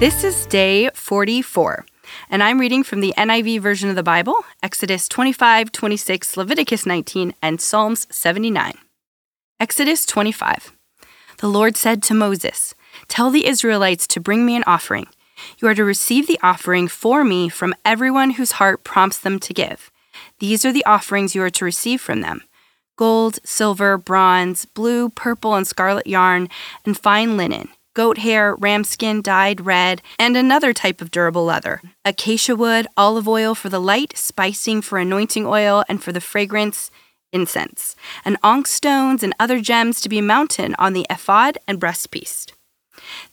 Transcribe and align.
This 0.00 0.24
is 0.24 0.46
day 0.46 0.88
44, 0.94 1.84
and 2.30 2.42
I'm 2.42 2.58
reading 2.58 2.82
from 2.82 3.00
the 3.00 3.12
NIV 3.18 3.60
version 3.60 3.90
of 3.90 3.96
the 3.96 4.02
Bible 4.02 4.46
Exodus 4.62 5.06
25, 5.06 5.70
26, 5.72 6.38
Leviticus 6.38 6.86
19, 6.86 7.34
and 7.42 7.60
Psalms 7.60 8.06
79. 8.10 8.72
Exodus 9.60 10.06
25. 10.06 10.72
The 11.36 11.48
Lord 11.48 11.76
said 11.76 12.02
to 12.04 12.14
Moses, 12.14 12.74
Tell 13.08 13.30
the 13.30 13.46
Israelites 13.46 14.06
to 14.06 14.20
bring 14.20 14.46
me 14.46 14.56
an 14.56 14.64
offering. 14.66 15.06
You 15.58 15.68
are 15.68 15.74
to 15.74 15.84
receive 15.84 16.26
the 16.26 16.40
offering 16.42 16.88
for 16.88 17.22
me 17.22 17.50
from 17.50 17.74
everyone 17.84 18.30
whose 18.30 18.52
heart 18.52 18.84
prompts 18.84 19.18
them 19.18 19.38
to 19.40 19.52
give. 19.52 19.90
These 20.38 20.64
are 20.64 20.72
the 20.72 20.86
offerings 20.86 21.34
you 21.34 21.42
are 21.42 21.50
to 21.50 21.64
receive 21.66 22.00
from 22.00 22.22
them 22.22 22.40
gold, 22.96 23.38
silver, 23.44 23.98
bronze, 23.98 24.64
blue, 24.64 25.10
purple, 25.10 25.56
and 25.56 25.66
scarlet 25.66 26.06
yarn, 26.06 26.48
and 26.86 26.96
fine 26.96 27.36
linen 27.36 27.68
goat 27.94 28.18
hair, 28.18 28.54
ram 28.56 28.84
skin 28.84 29.22
dyed 29.22 29.66
red, 29.66 30.02
and 30.18 30.36
another 30.36 30.72
type 30.72 31.00
of 31.00 31.10
durable 31.10 31.44
leather. 31.44 31.80
Acacia 32.04 32.56
wood, 32.56 32.86
olive 32.96 33.28
oil 33.28 33.54
for 33.54 33.68
the 33.68 33.80
light, 33.80 34.16
spicing 34.16 34.82
for 34.82 34.98
anointing 34.98 35.46
oil, 35.46 35.84
and 35.88 36.02
for 36.02 36.12
the 36.12 36.20
fragrance, 36.20 36.90
incense. 37.32 37.96
And 38.24 38.36
onyx 38.42 38.70
stones 38.70 39.22
and 39.22 39.34
other 39.38 39.60
gems 39.60 40.00
to 40.00 40.08
be 40.08 40.20
mounted 40.20 40.74
on 40.78 40.92
the 40.92 41.06
ephod 41.10 41.58
and 41.66 41.80
breastpiece. 41.80 42.50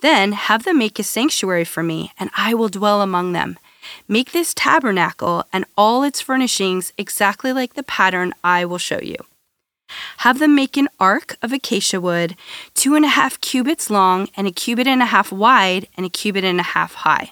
Then 0.02 0.32
have 0.32 0.64
them 0.64 0.78
make 0.78 1.00
a 1.00 1.04
sanctuary 1.04 1.66
for 1.66 1.84
me, 1.84 2.12
and 2.20 2.30
I 2.36 2.54
will 2.54 2.70
dwell 2.70 3.02
among 3.02 3.34
them. 3.34 3.58
Make 4.08 4.32
this 4.32 4.54
tabernacle 4.54 5.46
and 5.54 5.66
all 5.78 6.04
its 6.04 6.22
furnishings 6.22 6.94
exactly 6.98 7.54
like 7.54 7.74
the 7.74 7.84
pattern 7.84 8.34
I 8.44 8.66
will 8.66 8.78
show 8.78 9.00
you. 9.00 9.18
Have 10.18 10.40
them 10.40 10.56
make 10.56 10.78
an 10.78 10.90
ark 11.00 11.38
of 11.42 11.54
acacia 11.54 12.02
wood, 12.02 12.36
two 12.74 12.96
and 12.96 13.06
a 13.06 13.10
half 13.10 13.40
cubits 13.40 13.90
long, 13.90 14.30
and 14.36 14.48
a 14.48 14.52
cubit 14.52 14.88
and 14.88 15.02
a 15.02 15.06
half 15.06 15.32
wide, 15.32 15.88
and 15.96 16.06
a 16.06 16.10
cubit 16.10 16.44
and 16.44 16.60
a 16.60 16.64
half 16.64 16.94
high. 16.96 17.32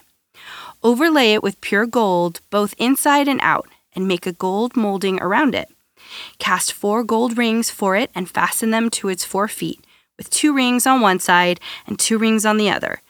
Overlay 0.83 1.33
it 1.33 1.43
with 1.43 1.61
pure 1.61 1.85
gold, 1.85 2.41
both 2.49 2.75
inside 2.77 3.27
and 3.27 3.39
out, 3.41 3.67
and 3.95 4.07
make 4.07 4.27
a 4.27 4.31
gold 4.31 4.75
molding 4.75 5.21
around 5.21 5.55
it. 5.55 5.69
Cast 6.37 6.71
four 6.71 7.03
gold 7.03 7.37
rings 7.37 7.69
for 7.69 7.95
it 7.95 8.11
and 8.13 8.29
fasten 8.29 8.71
them 8.71 8.89
to 8.91 9.09
its 9.09 9.25
four 9.25 9.47
feet, 9.47 9.83
with 10.17 10.29
two 10.29 10.53
rings 10.53 10.85
on 10.85 11.01
one 11.01 11.19
side 11.19 11.59
and 11.87 11.97
two 11.97 12.17
rings 12.17 12.45
on 12.45 12.57
the 12.57 12.69
other. 12.69 13.01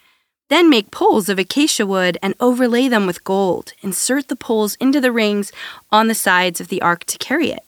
Then 0.50 0.70
make 0.70 0.92
poles 0.92 1.28
of 1.28 1.40
acacia 1.40 1.86
wood 1.86 2.18
and 2.22 2.36
overlay 2.40 2.88
them 2.88 3.08
with 3.08 3.24
gold. 3.24 3.74
Insert 3.82 4.28
the 4.28 4.36
poles 4.36 4.76
into 4.76 5.02
the 5.02 5.12
rings 5.12 5.52
on 5.92 6.08
the 6.08 6.16
sides 6.16 6.62
of 6.62 6.68
the 6.68 6.82
ark 6.82 7.04
to 7.06 7.18
carry 7.18 7.52
it. 7.52 7.64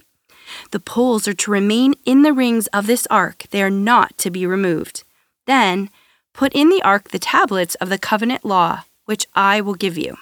The 0.71 0.79
poles 0.79 1.27
are 1.27 1.33
to 1.33 1.51
remain 1.51 1.95
in 2.05 2.21
the 2.21 2.33
rings 2.33 2.67
of 2.67 2.87
this 2.87 3.07
ark, 3.07 3.45
they 3.51 3.61
are 3.61 3.69
not 3.69 4.17
to 4.19 4.31
be 4.31 4.45
removed. 4.45 5.03
Then 5.45 5.89
put 6.33 6.53
in 6.53 6.69
the 6.69 6.81
ark 6.83 7.09
the 7.09 7.19
tablets 7.19 7.75
of 7.75 7.89
the 7.89 7.97
covenant 7.97 8.45
law, 8.45 8.83
which 9.05 9.25
I 9.35 9.61
will 9.61 9.75
give 9.75 9.97
you. 9.97 10.17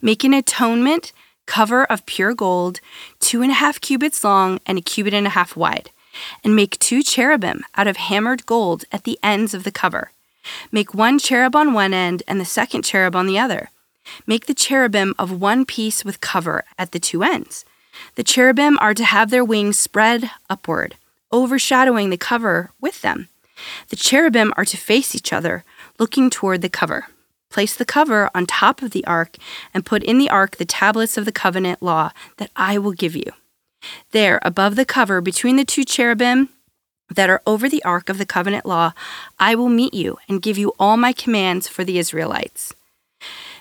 Make 0.00 0.24
an 0.24 0.34
atonement 0.34 1.12
cover 1.46 1.84
of 1.84 2.06
pure 2.06 2.34
gold, 2.34 2.80
two 3.20 3.42
and 3.42 3.50
a 3.50 3.54
half 3.54 3.80
cubits 3.80 4.24
long 4.24 4.60
and 4.66 4.78
a 4.78 4.82
cubit 4.82 5.14
and 5.14 5.26
a 5.26 5.30
half 5.30 5.56
wide, 5.56 5.90
and 6.44 6.56
make 6.56 6.78
two 6.78 7.02
cherubim 7.02 7.62
out 7.76 7.86
of 7.86 7.96
hammered 7.96 8.46
gold 8.46 8.84
at 8.92 9.04
the 9.04 9.18
ends 9.22 9.54
of 9.54 9.64
the 9.64 9.72
cover. 9.72 10.10
Make 10.70 10.94
one 10.94 11.18
cherub 11.18 11.54
on 11.54 11.72
one 11.72 11.94
end 11.94 12.22
and 12.26 12.40
the 12.40 12.44
second 12.44 12.82
cherub 12.82 13.14
on 13.14 13.26
the 13.26 13.38
other. 13.38 13.70
Make 14.26 14.46
the 14.46 14.54
cherubim 14.54 15.14
of 15.18 15.40
one 15.40 15.64
piece 15.64 16.04
with 16.04 16.20
cover 16.20 16.64
at 16.78 16.92
the 16.92 16.98
two 16.98 17.22
ends. 17.22 17.64
The 18.14 18.24
cherubim 18.24 18.78
are 18.80 18.94
to 18.94 19.04
have 19.04 19.30
their 19.30 19.44
wings 19.44 19.78
spread 19.78 20.30
upward, 20.50 20.96
overshadowing 21.32 22.10
the 22.10 22.16
cover 22.16 22.70
with 22.80 23.02
them. 23.02 23.28
The 23.88 23.96
cherubim 23.96 24.52
are 24.56 24.64
to 24.64 24.76
face 24.76 25.14
each 25.14 25.32
other, 25.32 25.64
looking 25.98 26.30
toward 26.30 26.62
the 26.62 26.68
cover. 26.68 27.06
Place 27.50 27.74
the 27.74 27.84
cover 27.84 28.30
on 28.34 28.46
top 28.46 28.82
of 28.82 28.92
the 28.92 29.04
ark 29.06 29.36
and 29.74 29.84
put 29.84 30.02
in 30.02 30.18
the 30.18 30.30
ark 30.30 30.56
the 30.56 30.64
tablets 30.64 31.18
of 31.18 31.24
the 31.24 31.32
covenant 31.32 31.82
law 31.82 32.10
that 32.38 32.50
I 32.56 32.78
will 32.78 32.92
give 32.92 33.14
you. 33.14 33.30
There, 34.12 34.40
above 34.42 34.76
the 34.76 34.84
cover, 34.84 35.20
between 35.20 35.56
the 35.56 35.64
two 35.64 35.84
cherubim 35.84 36.48
that 37.10 37.28
are 37.28 37.42
over 37.46 37.68
the 37.68 37.84
ark 37.84 38.08
of 38.08 38.18
the 38.18 38.26
covenant 38.26 38.64
law, 38.64 38.92
I 39.38 39.54
will 39.54 39.68
meet 39.68 39.92
you 39.92 40.18
and 40.28 40.40
give 40.40 40.56
you 40.56 40.72
all 40.78 40.96
my 40.96 41.12
commands 41.12 41.68
for 41.68 41.84
the 41.84 41.98
Israelites. 41.98 42.74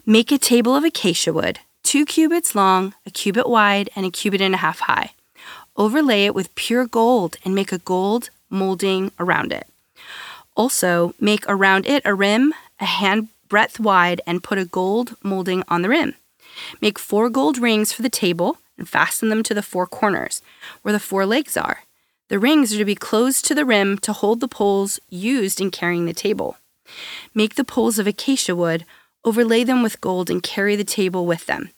Make 0.06 0.32
a 0.32 0.38
table 0.38 0.76
of 0.76 0.84
acacia 0.84 1.34
wood 1.34 1.60
two 1.84 2.06
cubits 2.06 2.56
long, 2.56 2.94
a 3.06 3.12
cubit 3.12 3.48
wide, 3.48 3.90
and 3.96 4.06
a 4.06 4.12
cubit 4.12 4.42
and 4.42 4.54
a 4.54 4.60
half 4.60 4.82
high. 4.82 5.12
Overlay 5.76 6.26
it 6.26 6.36
with 6.36 6.54
pure 6.56 6.86
gold 6.86 7.38
and 7.44 7.56
make 7.56 7.72
a 7.72 7.78
gold 7.78 8.30
molding 8.50 9.12
around 9.20 9.52
it. 9.52 9.68
Also, 10.56 11.14
make 11.20 11.46
around 11.48 11.86
it 11.86 12.02
a 12.06 12.14
rim 12.14 12.54
a 12.80 12.86
hand 12.86 13.30
breadth 13.48 13.80
wide 13.80 14.22
and 14.26 14.44
put 14.44 14.58
a 14.58 14.66
gold 14.66 15.16
molding 15.24 15.64
on 15.68 15.82
the 15.82 15.90
rim. 15.90 16.16
Make 16.82 17.00
four 17.00 17.30
gold 17.30 17.58
rings 17.58 17.94
for 17.94 18.02
the 18.02 18.10
table 18.10 18.58
and 18.78 18.90
fasten 18.90 19.30
them 19.30 19.44
to 19.44 19.54
the 19.54 19.62
four 19.62 19.86
corners, 19.86 20.42
where 20.82 20.92
the 20.92 21.00
four 21.00 21.26
legs 21.26 21.56
are. 21.56 21.84
The 22.30 22.40
rings 22.40 22.74
are 22.74 22.78
to 22.78 22.86
be 22.86 22.96
closed 22.96 23.46
to 23.46 23.56
the 23.56 23.66
rim 23.66 23.98
to 24.00 24.14
hold 24.14 24.40
the 24.40 24.48
poles 24.48 25.00
used 25.10 25.62
in 25.62 25.70
carrying 25.70 26.06
the 26.06 26.14
table. 26.14 26.58
Make 27.34 27.56
the 27.56 27.64
poles 27.64 28.00
of 28.00 28.08
acacia 28.08 28.56
wood 28.56 28.86
overlay 29.24 29.64
them 29.64 29.84
with 29.84 30.02
gold, 30.02 30.30
and 30.30 30.44
carry 30.44 30.76
the 30.76 30.84
table 30.84 31.26
with 31.26 31.46
them. 31.46 31.70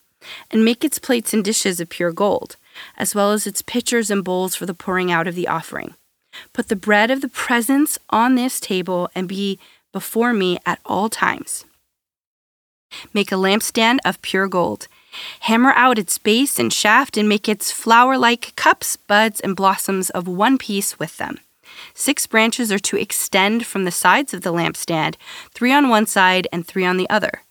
And 0.50 0.64
make 0.64 0.84
its 0.84 1.00
plates 1.00 1.34
and 1.34 1.44
dishes 1.44 1.80
of 1.80 1.90
pure 1.90 2.12
gold, 2.12 2.56
as 2.98 3.14
well 3.14 3.32
as 3.32 3.46
its 3.46 3.62
pitchers 3.62 4.10
and 4.10 4.24
bowls 4.24 4.56
for 4.56 4.66
the 4.66 4.74
pouring 4.74 5.12
out 5.12 5.28
of 5.28 5.36
the 5.36 5.48
offering. 5.48 5.96
Put 6.54 6.70
the 6.70 6.76
bread 6.76 7.12
of 7.12 7.22
the 7.22 7.30
presence 7.30 8.00
on 8.10 8.36
this 8.36 8.60
table 8.60 9.10
and 9.14 9.28
be 9.28 9.60
before 9.92 10.34
me 10.34 10.58
at 10.66 10.80
all 10.86 11.10
times. 11.10 11.66
Make 13.14 13.32
a 13.32 13.36
lampstand 13.36 14.00
of 14.06 14.22
pure 14.22 14.48
gold. 14.48 14.88
Hammer 15.42 15.74
out 15.76 16.00
its 16.00 16.18
base 16.18 16.58
and 16.58 16.74
shaft 16.74 17.18
and 17.18 17.30
make 17.30 17.48
its 17.48 17.72
flower 17.72 18.18
like 18.18 18.56
cups, 18.56 18.96
buds, 18.96 19.40
and 19.40 19.56
blossoms 19.56 20.10
of 20.10 20.28
one 20.28 20.58
piece 20.58 20.98
with 21.00 21.18
them. 21.18 21.40
Six 21.94 22.28
branches 22.28 22.72
are 22.72 22.80
to 22.80 22.98
extend 22.98 23.66
from 23.66 23.86
the 23.86 23.92
sides 23.92 24.34
of 24.34 24.42
the 24.42 24.54
lampstand, 24.54 25.16
three 25.52 25.72
on 25.72 25.90
one 25.90 26.06
side 26.06 26.48
and 26.52 26.66
three 26.66 26.86
on 26.86 26.98
the 26.98 27.10
other. 27.10 27.42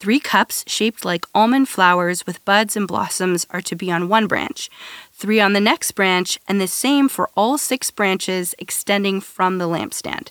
Three 0.00 0.20
cups 0.20 0.64
shaped 0.68 1.04
like 1.04 1.26
almond 1.34 1.68
flowers 1.68 2.24
with 2.24 2.44
buds 2.44 2.76
and 2.76 2.86
blossoms 2.86 3.46
are 3.50 3.62
to 3.62 3.74
be 3.74 3.90
on 3.90 4.08
one 4.08 4.28
branch, 4.28 4.70
three 5.12 5.40
on 5.40 5.54
the 5.54 5.60
next 5.60 5.92
branch, 5.92 6.38
and 6.46 6.60
the 6.60 6.68
same 6.68 7.08
for 7.08 7.30
all 7.36 7.58
six 7.58 7.90
branches 7.90 8.54
extending 8.58 9.20
from 9.20 9.58
the 9.58 9.66
lampstand. 9.66 10.28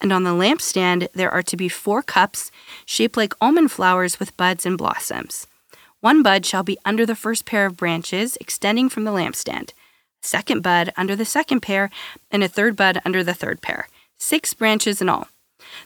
And 0.00 0.12
on 0.12 0.24
the 0.24 0.30
lampstand, 0.30 1.08
there 1.14 1.30
are 1.30 1.42
to 1.42 1.56
be 1.56 1.70
four 1.70 2.02
cups 2.02 2.50
shaped 2.84 3.16
like 3.16 3.32
almond 3.40 3.72
flowers 3.72 4.18
with 4.18 4.36
buds 4.36 4.66
and 4.66 4.76
blossoms. 4.76 5.46
One 6.00 6.22
bud 6.22 6.44
shall 6.44 6.64
be 6.64 6.78
under 6.84 7.06
the 7.06 7.14
first 7.14 7.46
pair 7.46 7.64
of 7.64 7.76
branches 7.76 8.36
extending 8.40 8.88
from 8.88 9.04
the 9.04 9.12
lampstand 9.12 9.70
second 10.22 10.62
bud 10.62 10.92
under 10.96 11.14
the 11.14 11.24
second 11.24 11.60
pair, 11.60 11.90
and 12.30 12.42
a 12.42 12.48
third 12.48 12.76
bud 12.76 13.00
under 13.04 13.22
the 13.22 13.34
third 13.34 13.60
pair. 13.60 13.88
Six 14.18 14.54
branches 14.54 15.02
in 15.02 15.08
all. 15.08 15.28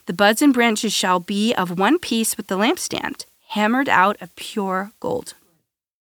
The 0.06 0.12
buds 0.12 0.42
and 0.42 0.54
branches 0.54 0.92
shall 0.92 1.20
be 1.20 1.54
of 1.54 1.78
one 1.78 1.98
piece 1.98 2.36
with 2.36 2.46
the 2.46 2.58
lampstand, 2.58 3.24
hammered 3.48 3.88
out 3.88 4.20
of 4.20 4.34
pure 4.36 4.92
gold. 5.00 5.34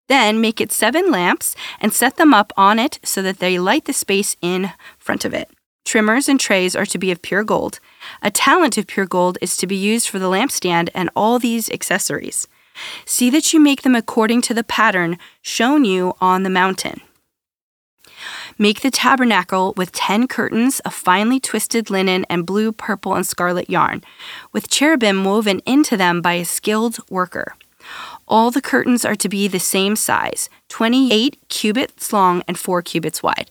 Then 0.08 0.40
make 0.40 0.60
it 0.60 0.72
seven 0.72 1.10
lamps 1.10 1.56
and 1.80 1.92
set 1.92 2.16
them 2.16 2.34
up 2.34 2.52
on 2.56 2.78
it 2.78 2.98
so 3.02 3.22
that 3.22 3.38
they 3.38 3.58
light 3.58 3.86
the 3.86 3.92
space 3.92 4.36
in 4.42 4.72
front 4.98 5.24
of 5.24 5.32
it. 5.32 5.48
Trimmers 5.84 6.28
and 6.28 6.40
trays 6.40 6.74
are 6.74 6.86
to 6.86 6.98
be 6.98 7.10
of 7.10 7.22
pure 7.22 7.44
gold. 7.44 7.78
A 8.22 8.30
talent 8.30 8.78
of 8.78 8.86
pure 8.86 9.06
gold 9.06 9.38
is 9.40 9.56
to 9.58 9.66
be 9.66 9.76
used 9.76 10.08
for 10.08 10.18
the 10.18 10.30
lampstand 10.30 10.88
and 10.94 11.10
all 11.14 11.38
these 11.38 11.70
accessories. 11.70 12.48
See 13.04 13.30
that 13.30 13.52
you 13.52 13.60
make 13.60 13.82
them 13.82 13.94
according 13.94 14.42
to 14.42 14.54
the 14.54 14.64
pattern 14.64 15.18
shown 15.42 15.84
you 15.84 16.14
on 16.20 16.42
the 16.42 16.50
mountain. 16.50 17.00
Make 18.56 18.82
the 18.82 18.90
tabernacle 18.90 19.74
with 19.76 19.90
ten 19.90 20.28
curtains 20.28 20.80
of 20.80 20.94
finely 20.94 21.40
twisted 21.40 21.90
linen 21.90 22.24
and 22.30 22.46
blue, 22.46 22.70
purple, 22.70 23.14
and 23.14 23.26
scarlet 23.26 23.68
yarn, 23.68 24.02
with 24.52 24.70
cherubim 24.70 25.24
woven 25.24 25.60
into 25.66 25.96
them 25.96 26.22
by 26.22 26.34
a 26.34 26.44
skilled 26.44 26.98
worker. 27.10 27.56
All 28.28 28.50
the 28.50 28.62
curtains 28.62 29.04
are 29.04 29.16
to 29.16 29.28
be 29.28 29.48
the 29.48 29.58
same 29.58 29.96
size 29.96 30.48
28 30.68 31.36
cubits 31.48 32.12
long 32.12 32.42
and 32.46 32.58
4 32.58 32.80
cubits 32.82 33.22
wide. 33.22 33.50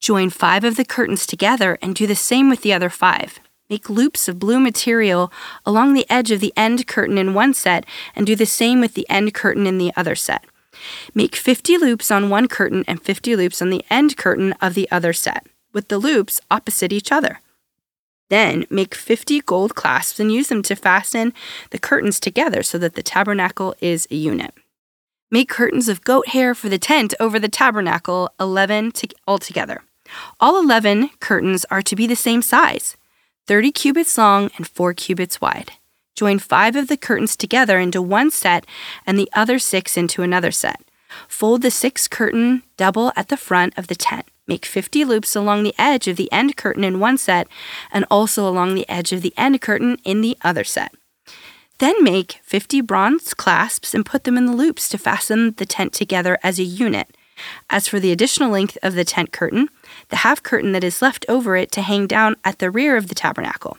Join 0.00 0.30
five 0.30 0.64
of 0.64 0.76
the 0.76 0.84
curtains 0.84 1.26
together 1.26 1.78
and 1.82 1.94
do 1.94 2.06
the 2.06 2.14
same 2.14 2.48
with 2.48 2.62
the 2.62 2.72
other 2.72 2.90
five. 2.90 3.40
Make 3.68 3.90
loops 3.90 4.28
of 4.28 4.38
blue 4.38 4.60
material 4.60 5.32
along 5.66 5.92
the 5.92 6.06
edge 6.08 6.30
of 6.30 6.40
the 6.40 6.52
end 6.56 6.86
curtain 6.86 7.18
in 7.18 7.34
one 7.34 7.52
set 7.52 7.84
and 8.14 8.26
do 8.26 8.34
the 8.34 8.46
same 8.46 8.80
with 8.80 8.94
the 8.94 9.08
end 9.10 9.34
curtain 9.34 9.66
in 9.66 9.78
the 9.78 9.92
other 9.96 10.14
set. 10.14 10.44
Make 11.14 11.36
50 11.36 11.78
loops 11.78 12.10
on 12.10 12.30
one 12.30 12.48
curtain 12.48 12.84
and 12.86 13.02
50 13.02 13.36
loops 13.36 13.62
on 13.62 13.70
the 13.70 13.84
end 13.90 14.16
curtain 14.16 14.52
of 14.60 14.74
the 14.74 14.90
other 14.90 15.12
set, 15.12 15.46
with 15.72 15.88
the 15.88 15.98
loops 15.98 16.40
opposite 16.50 16.92
each 16.92 17.12
other. 17.12 17.40
Then 18.28 18.66
make 18.68 18.94
50 18.94 19.40
gold 19.40 19.74
clasps 19.74 20.20
and 20.20 20.32
use 20.32 20.48
them 20.48 20.62
to 20.62 20.76
fasten 20.76 21.32
the 21.70 21.78
curtains 21.78 22.20
together 22.20 22.62
so 22.62 22.78
that 22.78 22.94
the 22.94 23.02
tabernacle 23.02 23.74
is 23.80 24.06
a 24.10 24.16
unit. 24.16 24.52
Make 25.30 25.48
curtains 25.48 25.88
of 25.88 26.04
goat 26.04 26.28
hair 26.28 26.54
for 26.54 26.68
the 26.68 26.78
tent 26.78 27.14
over 27.20 27.38
the 27.38 27.48
tabernacle, 27.48 28.30
11 28.40 28.92
to- 28.92 29.08
altogether. 29.26 29.82
All 30.40 30.58
11 30.58 31.10
curtains 31.20 31.66
are 31.70 31.82
to 31.82 31.96
be 31.96 32.06
the 32.06 32.16
same 32.16 32.42
size 32.42 32.96
30 33.46 33.72
cubits 33.72 34.18
long 34.18 34.50
and 34.56 34.68
4 34.68 34.92
cubits 34.94 35.40
wide. 35.40 35.72
Join 36.18 36.40
five 36.40 36.74
of 36.74 36.88
the 36.88 36.96
curtains 36.96 37.36
together 37.36 37.78
into 37.78 38.02
one 38.02 38.32
set 38.32 38.66
and 39.06 39.16
the 39.16 39.30
other 39.34 39.60
six 39.60 39.96
into 39.96 40.24
another 40.24 40.50
set. 40.50 40.80
Fold 41.28 41.62
the 41.62 41.70
sixth 41.70 42.10
curtain 42.10 42.64
double 42.76 43.12
at 43.14 43.28
the 43.28 43.36
front 43.36 43.78
of 43.78 43.86
the 43.86 43.94
tent. 43.94 44.26
Make 44.48 44.66
50 44.66 45.04
loops 45.04 45.36
along 45.36 45.62
the 45.62 45.76
edge 45.78 46.08
of 46.08 46.16
the 46.16 46.28
end 46.32 46.56
curtain 46.56 46.82
in 46.82 46.98
one 46.98 47.18
set 47.18 47.46
and 47.92 48.04
also 48.10 48.48
along 48.48 48.74
the 48.74 48.88
edge 48.88 49.12
of 49.12 49.22
the 49.22 49.32
end 49.36 49.60
curtain 49.60 49.96
in 50.02 50.20
the 50.20 50.36
other 50.42 50.64
set. 50.64 50.92
Then 51.78 52.02
make 52.02 52.40
50 52.42 52.80
bronze 52.80 53.32
clasps 53.32 53.94
and 53.94 54.04
put 54.04 54.24
them 54.24 54.36
in 54.36 54.46
the 54.46 54.56
loops 54.56 54.88
to 54.88 54.98
fasten 54.98 55.52
the 55.52 55.66
tent 55.66 55.92
together 55.92 56.36
as 56.42 56.58
a 56.58 56.64
unit. 56.64 57.16
As 57.70 57.86
for 57.86 58.00
the 58.00 58.10
additional 58.10 58.50
length 58.50 58.76
of 58.82 58.96
the 58.96 59.04
tent 59.04 59.30
curtain, 59.30 59.68
the 60.08 60.16
half 60.26 60.42
curtain 60.42 60.72
that 60.72 60.82
is 60.82 61.00
left 61.00 61.24
over 61.28 61.54
it 61.54 61.70
to 61.70 61.80
hang 61.80 62.08
down 62.08 62.34
at 62.44 62.58
the 62.58 62.72
rear 62.72 62.96
of 62.96 63.06
the 63.06 63.14
tabernacle. 63.14 63.78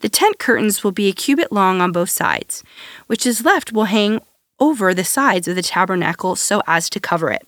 The 0.00 0.08
tent 0.08 0.38
curtains 0.38 0.84
will 0.84 0.92
be 0.92 1.08
a 1.08 1.12
cubit 1.12 1.52
long 1.52 1.80
on 1.80 1.92
both 1.92 2.10
sides, 2.10 2.62
which 3.06 3.26
is 3.26 3.44
left 3.44 3.72
will 3.72 3.84
hang 3.84 4.20
over 4.58 4.94
the 4.94 5.04
sides 5.04 5.48
of 5.48 5.56
the 5.56 5.62
tabernacle 5.62 6.36
so 6.36 6.62
as 6.66 6.88
to 6.90 7.00
cover 7.00 7.30
it. 7.30 7.46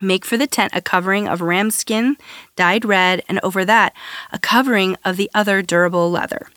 Make 0.00 0.24
for 0.24 0.36
the 0.36 0.48
tent 0.48 0.72
a 0.74 0.82
covering 0.82 1.28
of 1.28 1.40
ram 1.40 1.70
skin 1.70 2.16
dyed 2.56 2.84
red, 2.84 3.22
and 3.28 3.38
over 3.42 3.64
that, 3.64 3.94
a 4.32 4.38
covering 4.38 4.96
of 5.04 5.16
the 5.16 5.30
other 5.32 5.62
durable 5.62 6.10
leather. 6.10 6.48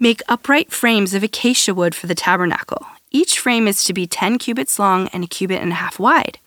Make 0.00 0.20
upright 0.28 0.72
frames 0.72 1.14
of 1.14 1.22
acacia 1.22 1.72
wood 1.72 1.94
for 1.94 2.08
the 2.08 2.14
tabernacle. 2.14 2.84
Each 3.12 3.38
frame 3.38 3.68
is 3.68 3.84
to 3.84 3.92
be 3.92 4.08
10 4.08 4.38
cubits 4.38 4.80
long 4.80 5.06
and 5.08 5.22
a 5.22 5.28
cubit 5.28 5.62
and 5.62 5.70
a 5.70 5.76
half 5.76 6.00
wide, 6.00 6.40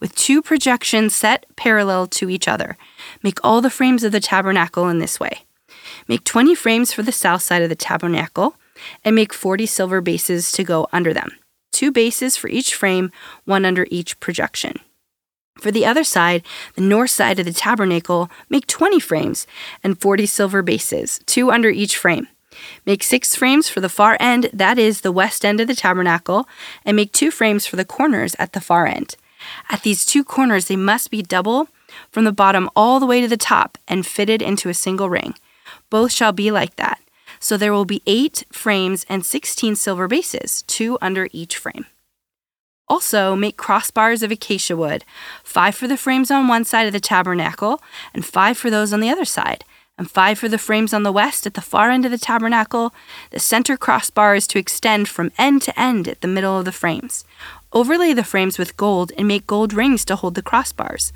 with 0.00 0.16
two 0.16 0.42
projections 0.42 1.14
set 1.14 1.46
parallel 1.54 2.08
to 2.08 2.28
each 2.28 2.48
other. 2.48 2.76
Make 3.22 3.38
all 3.44 3.60
the 3.60 3.70
frames 3.70 4.02
of 4.02 4.10
the 4.10 4.20
tabernacle 4.20 4.88
in 4.88 4.98
this 4.98 5.20
way. 5.20 5.44
Make 6.08 6.24
20 6.24 6.54
frames 6.54 6.92
for 6.92 7.02
the 7.02 7.12
south 7.12 7.42
side 7.42 7.62
of 7.62 7.68
the 7.68 7.76
tabernacle, 7.76 8.56
and 9.04 9.14
make 9.14 9.34
40 9.34 9.66
silver 9.66 10.00
bases 10.00 10.50
to 10.52 10.64
go 10.64 10.88
under 10.92 11.12
them. 11.12 11.32
Two 11.72 11.92
bases 11.92 12.36
for 12.36 12.48
each 12.48 12.74
frame, 12.74 13.12
one 13.44 13.64
under 13.64 13.86
each 13.90 14.18
projection. 14.20 14.76
For 15.60 15.70
the 15.70 15.84
other 15.84 16.04
side, 16.04 16.42
the 16.74 16.82
north 16.82 17.10
side 17.10 17.38
of 17.38 17.44
the 17.44 17.52
tabernacle, 17.52 18.30
make 18.48 18.66
20 18.66 19.00
frames 19.00 19.46
and 19.82 20.00
40 20.00 20.26
silver 20.26 20.62
bases, 20.62 21.20
two 21.26 21.50
under 21.50 21.68
each 21.68 21.96
frame. 21.96 22.28
Make 22.86 23.02
six 23.02 23.34
frames 23.34 23.68
for 23.68 23.80
the 23.80 23.88
far 23.88 24.16
end, 24.18 24.50
that 24.52 24.78
is, 24.78 25.00
the 25.00 25.12
west 25.12 25.44
end 25.44 25.60
of 25.60 25.68
the 25.68 25.74
tabernacle, 25.74 26.48
and 26.84 26.96
make 26.96 27.12
two 27.12 27.30
frames 27.30 27.66
for 27.66 27.76
the 27.76 27.84
corners 27.84 28.34
at 28.38 28.52
the 28.52 28.60
far 28.60 28.86
end. 28.86 29.16
At 29.68 29.82
these 29.82 30.04
two 30.04 30.24
corners, 30.24 30.66
they 30.66 30.76
must 30.76 31.10
be 31.10 31.22
double 31.22 31.68
from 32.10 32.24
the 32.24 32.32
bottom 32.32 32.70
all 32.74 32.98
the 32.98 33.06
way 33.06 33.20
to 33.20 33.28
the 33.28 33.36
top 33.36 33.78
and 33.86 34.06
fitted 34.06 34.42
into 34.42 34.68
a 34.68 34.74
single 34.74 35.10
ring. 35.10 35.34
Both 35.90 36.12
shall 36.12 36.32
be 36.32 36.50
like 36.50 36.76
that. 36.76 37.00
So 37.40 37.56
there 37.56 37.72
will 37.72 37.84
be 37.84 38.02
eight 38.06 38.44
frames 38.52 39.06
and 39.08 39.24
16 39.24 39.76
silver 39.76 40.08
bases, 40.08 40.62
two 40.62 40.98
under 41.00 41.28
each 41.32 41.56
frame. 41.56 41.86
Also, 42.88 43.36
make 43.36 43.58
crossbars 43.58 44.22
of 44.22 44.30
acacia 44.30 44.76
wood, 44.76 45.04
five 45.44 45.74
for 45.74 45.86
the 45.86 45.96
frames 45.96 46.30
on 46.30 46.48
one 46.48 46.64
side 46.64 46.86
of 46.86 46.92
the 46.92 47.00
tabernacle, 47.00 47.82
and 48.14 48.24
five 48.24 48.56
for 48.56 48.70
those 48.70 48.92
on 48.92 49.00
the 49.00 49.10
other 49.10 49.26
side 49.26 49.64
and 49.98 50.10
five 50.10 50.38
for 50.38 50.48
the 50.48 50.56
frames 50.56 50.94
on 50.94 51.02
the 51.02 51.12
west 51.12 51.46
at 51.46 51.54
the 51.54 51.60
far 51.60 51.90
end 51.90 52.04
of 52.04 52.10
the 52.10 52.18
tabernacle. 52.18 52.94
The 53.30 53.40
center 53.40 53.76
crossbar 53.76 54.36
is 54.36 54.46
to 54.48 54.58
extend 54.58 55.08
from 55.08 55.32
end 55.36 55.62
to 55.62 55.78
end 55.78 56.06
at 56.08 56.20
the 56.20 56.28
middle 56.28 56.58
of 56.58 56.64
the 56.64 56.72
frames. 56.72 57.24
Overlay 57.72 58.14
the 58.14 58.24
frames 58.24 58.56
with 58.56 58.76
gold 58.76 59.12
and 59.18 59.28
make 59.28 59.46
gold 59.46 59.74
rings 59.74 60.04
to 60.06 60.16
hold 60.16 60.36
the 60.36 60.42
crossbars. 60.42 61.12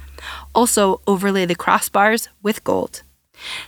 Also, 0.54 1.00
overlay 1.06 1.46
the 1.46 1.54
crossbars 1.54 2.28
with 2.42 2.64
gold. 2.64 3.02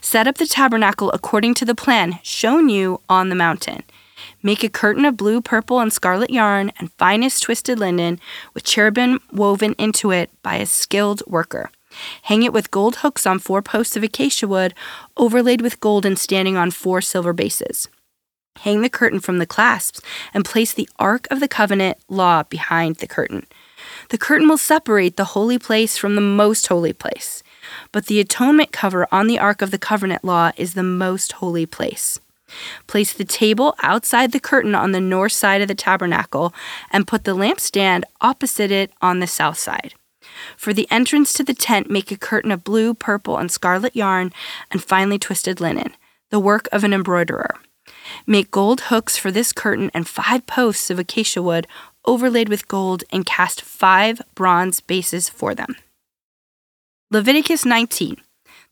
Set 0.00 0.26
up 0.26 0.38
the 0.38 0.46
tabernacle 0.46 1.10
according 1.12 1.54
to 1.54 1.64
the 1.64 1.74
plan 1.74 2.18
shown 2.22 2.68
you 2.68 3.00
on 3.08 3.28
the 3.28 3.34
mountain. 3.34 3.82
Make 4.42 4.62
a 4.62 4.68
curtain 4.68 5.04
of 5.04 5.16
blue, 5.16 5.40
purple, 5.40 5.80
and 5.80 5.92
scarlet 5.92 6.30
yarn 6.30 6.72
and 6.78 6.92
finest 6.92 7.42
twisted 7.42 7.78
linen 7.78 8.20
with 8.52 8.64
cherubim 8.64 9.20
woven 9.32 9.74
into 9.78 10.10
it 10.10 10.30
by 10.42 10.56
a 10.56 10.66
skilled 10.66 11.22
worker. 11.26 11.70
Hang 12.22 12.42
it 12.42 12.52
with 12.52 12.70
gold 12.70 12.96
hooks 12.96 13.26
on 13.26 13.38
four 13.38 13.62
posts 13.62 13.96
of 13.96 14.02
acacia 14.02 14.48
wood, 14.48 14.74
overlaid 15.16 15.60
with 15.60 15.80
gold 15.80 16.04
and 16.04 16.18
standing 16.18 16.56
on 16.56 16.70
four 16.70 17.00
silver 17.00 17.32
bases. 17.32 17.88
Hang 18.58 18.82
the 18.82 18.88
curtain 18.88 19.20
from 19.20 19.38
the 19.38 19.46
clasps 19.46 20.00
and 20.32 20.44
place 20.44 20.72
the 20.72 20.88
Ark 20.98 21.26
of 21.30 21.40
the 21.40 21.48
Covenant 21.48 21.98
law 22.08 22.42
behind 22.44 22.96
the 22.96 23.06
curtain. 23.06 23.46
The 24.10 24.18
curtain 24.18 24.48
will 24.48 24.58
separate 24.58 25.16
the 25.16 25.24
holy 25.24 25.58
place 25.58 25.96
from 25.96 26.14
the 26.14 26.20
most 26.20 26.66
holy 26.66 26.92
place, 26.92 27.42
but 27.92 28.06
the 28.06 28.20
atonement 28.20 28.72
cover 28.72 29.06
on 29.10 29.26
the 29.26 29.38
Ark 29.38 29.62
of 29.62 29.70
the 29.70 29.78
Covenant 29.78 30.24
law 30.24 30.52
is 30.56 30.74
the 30.74 30.82
most 30.82 31.32
holy 31.32 31.66
place. 31.66 32.18
Place 32.86 33.12
the 33.12 33.24
table 33.24 33.74
outside 33.82 34.32
the 34.32 34.40
curtain 34.40 34.74
on 34.74 34.92
the 34.92 35.00
north 35.00 35.32
side 35.32 35.60
of 35.60 35.68
the 35.68 35.74
tabernacle 35.74 36.54
and 36.90 37.06
put 37.06 37.24
the 37.24 37.34
lampstand 37.34 38.04
opposite 38.20 38.70
it 38.70 38.92
on 39.00 39.20
the 39.20 39.26
south 39.26 39.58
side. 39.58 39.94
For 40.56 40.72
the 40.72 40.88
entrance 40.90 41.32
to 41.34 41.44
the 41.44 41.54
tent, 41.54 41.90
make 41.90 42.10
a 42.10 42.16
curtain 42.16 42.50
of 42.50 42.64
blue, 42.64 42.94
purple, 42.94 43.38
and 43.38 43.50
scarlet 43.50 43.96
yarn 43.96 44.32
and 44.70 44.82
finely 44.82 45.18
twisted 45.18 45.60
linen, 45.60 45.94
the 46.30 46.40
work 46.40 46.68
of 46.72 46.84
an 46.84 46.92
embroiderer. 46.92 47.56
Make 48.26 48.50
gold 48.50 48.82
hooks 48.82 49.16
for 49.16 49.30
this 49.30 49.52
curtain 49.52 49.90
and 49.94 50.08
five 50.08 50.46
posts 50.46 50.90
of 50.90 50.98
acacia 50.98 51.42
wood 51.42 51.66
overlaid 52.04 52.48
with 52.48 52.68
gold, 52.68 53.04
and 53.10 53.26
cast 53.26 53.62
five 53.62 54.20
bronze 54.34 54.80
bases 54.80 55.28
for 55.28 55.54
them. 55.54 55.76
Leviticus 57.14 57.64
19. 57.64 58.16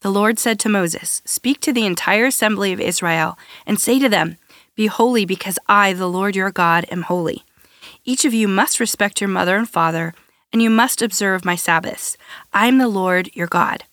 The 0.01 0.11
Lord 0.11 0.37
said 0.37 0.59
to 0.59 0.69
Moses, 0.69 1.23
Speak 1.25 1.61
to 1.61 1.73
the 1.73 1.87
entire 1.87 2.27
assembly 2.27 2.73
of 2.73 2.81
Israel, 2.81 3.39
and 3.69 3.79
say 3.79 4.01
to 4.01 4.09
them, 4.09 4.37
Be 4.75 4.89
holy, 4.89 5.25
because 5.25 5.61
I, 5.69 5.93
the 5.93 6.09
Lord 6.09 6.35
your 6.35 6.51
God, 6.51 6.85
am 6.91 7.03
holy. 7.03 7.45
Each 8.05 8.25
of 8.25 8.35
you 8.35 8.49
must 8.49 8.81
respect 8.81 9.21
your 9.21 9.29
mother 9.29 9.57
and 9.57 9.71
father 9.71 10.13
and 10.53 10.61
you 10.61 10.71
must 10.71 11.03
observe 11.03 11.45
my 11.45 11.55
Sabbaths. 11.55 12.17
I 12.53 12.67
am 12.67 12.79
the 12.79 12.89
Lord 12.89 13.31
your 13.33 13.47
God. 13.47 13.85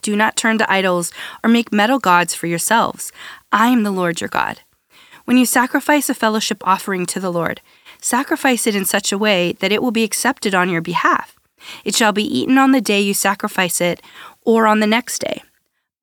Do 0.00 0.16
not 0.16 0.36
turn 0.36 0.56
to 0.56 0.72
idols 0.72 1.12
or 1.44 1.50
make 1.50 1.70
metal 1.70 1.98
gods 1.98 2.34
for 2.34 2.46
yourselves. 2.46 3.12
I 3.52 3.68
am 3.68 3.82
the 3.82 3.90
Lord 3.90 4.22
your 4.22 4.28
God. 4.28 4.60
When 5.26 5.36
you 5.36 5.44
sacrifice 5.44 6.08
a 6.08 6.14
fellowship 6.14 6.66
offering 6.66 7.04
to 7.04 7.20
the 7.20 7.30
Lord, 7.30 7.60
sacrifice 8.00 8.66
it 8.66 8.74
in 8.74 8.86
such 8.86 9.12
a 9.12 9.18
way 9.18 9.52
that 9.52 9.70
it 9.70 9.82
will 9.82 9.90
be 9.90 10.02
accepted 10.02 10.54
on 10.54 10.70
your 10.70 10.80
behalf. 10.80 11.35
It 11.84 11.94
shall 11.94 12.12
be 12.12 12.24
eaten 12.24 12.58
on 12.58 12.72
the 12.72 12.80
day 12.80 13.00
you 13.00 13.14
sacrifice 13.14 13.80
it 13.80 14.02
or 14.42 14.66
on 14.66 14.80
the 14.80 14.86
next 14.86 15.20
day. 15.20 15.42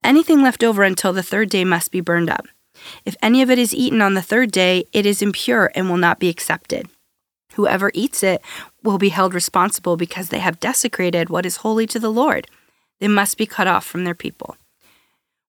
Anything 0.03 0.41
left 0.41 0.63
over 0.63 0.83
until 0.83 1.13
the 1.13 1.23
third 1.23 1.49
day 1.49 1.63
must 1.63 1.91
be 1.91 2.01
burned 2.01 2.29
up. 2.29 2.45
If 3.05 3.15
any 3.21 3.41
of 3.41 3.49
it 3.49 3.59
is 3.59 3.73
eaten 3.73 4.01
on 4.01 4.13
the 4.13 4.21
third 4.21 4.51
day, 4.51 4.85
it 4.91 5.05
is 5.05 5.21
impure 5.21 5.71
and 5.75 5.89
will 5.89 5.97
not 5.97 6.19
be 6.19 6.29
accepted. 6.29 6.89
Whoever 7.53 7.91
eats 7.93 8.23
it 8.23 8.41
will 8.83 8.97
be 8.97 9.09
held 9.09 9.33
responsible 9.33 9.95
because 9.95 10.29
they 10.29 10.39
have 10.39 10.59
desecrated 10.59 11.29
what 11.29 11.45
is 11.45 11.57
holy 11.57 11.85
to 11.87 11.99
the 11.99 12.11
Lord. 12.11 12.47
They 12.99 13.07
must 13.07 13.37
be 13.37 13.45
cut 13.45 13.67
off 13.67 13.85
from 13.85 14.03
their 14.03 14.15
people. 14.15 14.57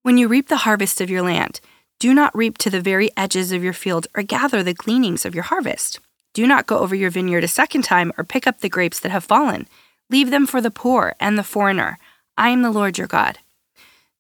When 0.02 0.18
you 0.18 0.28
reap 0.28 0.48
the 0.48 0.58
harvest 0.58 1.00
of 1.00 1.08
your 1.08 1.22
land, 1.22 1.60
do 1.98 2.12
not 2.12 2.36
reap 2.36 2.58
to 2.58 2.70
the 2.70 2.80
very 2.80 3.10
edges 3.16 3.52
of 3.52 3.64
your 3.64 3.72
field 3.72 4.06
or 4.14 4.22
gather 4.22 4.62
the 4.62 4.74
gleanings 4.74 5.24
of 5.24 5.34
your 5.34 5.44
harvest. 5.44 5.98
Do 6.34 6.46
not 6.46 6.66
go 6.66 6.78
over 6.78 6.94
your 6.94 7.10
vineyard 7.10 7.44
a 7.44 7.48
second 7.48 7.82
time 7.82 8.12
or 8.18 8.24
pick 8.24 8.46
up 8.46 8.60
the 8.60 8.68
grapes 8.68 9.00
that 9.00 9.12
have 9.12 9.24
fallen. 9.24 9.66
Leave 10.10 10.30
them 10.30 10.46
for 10.46 10.60
the 10.60 10.70
poor 10.70 11.14
and 11.18 11.38
the 11.38 11.42
foreigner. 11.42 11.98
I 12.36 12.50
am 12.50 12.62
the 12.62 12.70
Lord 12.70 12.98
your 12.98 13.06
God. 13.06 13.38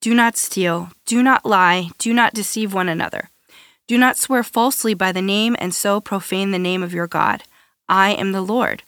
Do 0.00 0.14
not 0.14 0.36
steal, 0.36 0.90
do 1.06 1.22
not 1.22 1.46
lie, 1.46 1.90
do 1.98 2.12
not 2.12 2.34
deceive 2.34 2.74
one 2.74 2.88
another. 2.88 3.30
Do 3.86 3.98
not 3.98 4.16
swear 4.16 4.42
falsely 4.42 4.94
by 4.94 5.12
the 5.12 5.22
name 5.22 5.56
and 5.58 5.74
so 5.74 6.00
profane 6.00 6.50
the 6.50 6.58
name 6.58 6.82
of 6.82 6.94
your 6.94 7.06
God. 7.06 7.42
I 7.88 8.12
am 8.12 8.32
the 8.32 8.40
Lord. 8.40 8.82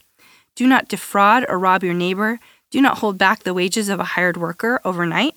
Do 0.55 0.67
not 0.67 0.89
defraud 0.89 1.45
or 1.49 1.59
rob 1.59 1.85
your 1.85 1.95
neighbor. 1.95 2.41
Do 2.71 2.81
not 2.81 2.99
hold 2.99 3.19
back 3.19 3.43
the 3.43 3.55
wages 3.55 3.89
of 3.89 4.01
a 4.01 4.05
hired 4.05 4.37
worker 4.37 4.81
overnight. 4.85 5.35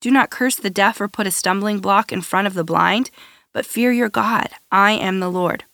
Do 0.00 0.10
not 0.10 0.30
curse 0.30 0.56
the 0.56 0.70
deaf 0.70 1.00
or 1.00 1.08
put 1.08 1.26
a 1.26 1.30
stumbling 1.30 1.80
block 1.80 2.12
in 2.12 2.20
front 2.20 2.46
of 2.46 2.54
the 2.54 2.64
blind, 2.64 3.10
but 3.52 3.66
fear 3.66 3.90
your 3.92 4.08
God. 4.08 4.48
I 4.70 4.92
am 4.92 5.20
the 5.20 5.30
Lord. 5.30 5.64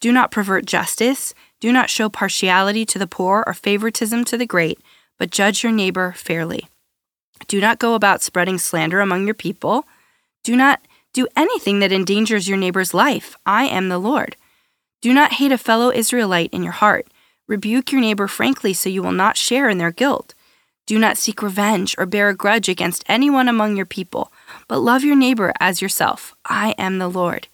Do 0.00 0.12
not 0.12 0.30
pervert 0.30 0.66
justice. 0.66 1.34
Do 1.64 1.72
not 1.72 1.88
show 1.88 2.10
partiality 2.10 2.84
to 2.84 2.98
the 2.98 3.06
poor 3.06 3.42
or 3.46 3.54
favoritism 3.54 4.26
to 4.26 4.36
the 4.36 4.44
great, 4.44 4.78
but 5.18 5.30
judge 5.30 5.62
your 5.62 5.72
neighbor 5.72 6.12
fairly. 6.12 6.68
Do 7.48 7.58
not 7.58 7.78
go 7.78 7.94
about 7.94 8.20
spreading 8.20 8.58
slander 8.58 9.00
among 9.00 9.24
your 9.24 9.34
people. 9.34 9.86
Do 10.42 10.56
not 10.56 10.82
do 11.14 11.26
anything 11.34 11.78
that 11.78 11.90
endangers 11.90 12.46
your 12.46 12.58
neighbor's 12.58 12.92
life. 12.92 13.34
I 13.46 13.64
am 13.64 13.88
the 13.88 13.96
Lord. 13.96 14.36
Do 15.00 15.14
not 15.14 15.32
hate 15.32 15.52
a 15.52 15.56
fellow 15.56 15.90
Israelite 15.90 16.52
in 16.52 16.62
your 16.62 16.74
heart. 16.74 17.06
Rebuke 17.48 17.92
your 17.92 18.02
neighbor 18.02 18.28
frankly 18.28 18.74
so 18.74 18.90
you 18.90 19.02
will 19.02 19.12
not 19.12 19.38
share 19.38 19.70
in 19.70 19.78
their 19.78 19.90
guilt. 19.90 20.34
Do 20.84 20.98
not 20.98 21.16
seek 21.16 21.40
revenge 21.40 21.94
or 21.96 22.04
bear 22.04 22.28
a 22.28 22.34
grudge 22.34 22.68
against 22.68 23.04
anyone 23.08 23.48
among 23.48 23.74
your 23.74 23.86
people, 23.86 24.30
but 24.68 24.80
love 24.80 25.02
your 25.02 25.16
neighbor 25.16 25.54
as 25.60 25.80
yourself. 25.80 26.34
I 26.44 26.74
am 26.76 26.98
the 26.98 27.08
Lord. 27.08 27.48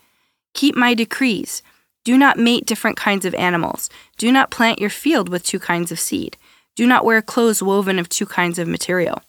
Keep 0.52 0.74
my 0.74 0.94
decrees. 0.94 1.62
Do 2.04 2.16
not 2.16 2.38
mate 2.38 2.66
different 2.66 2.96
kinds 2.96 3.24
of 3.24 3.34
animals. 3.34 3.90
Do 4.16 4.32
not 4.32 4.50
plant 4.50 4.78
your 4.78 4.90
field 4.90 5.28
with 5.28 5.44
two 5.44 5.58
kinds 5.58 5.92
of 5.92 6.00
seed. 6.00 6.36
Do 6.74 6.86
not 6.86 7.04
wear 7.04 7.20
clothes 7.20 7.62
woven 7.62 7.98
of 7.98 8.08
two 8.08 8.26
kinds 8.26 8.58
of 8.58 8.68
material. 8.68 9.22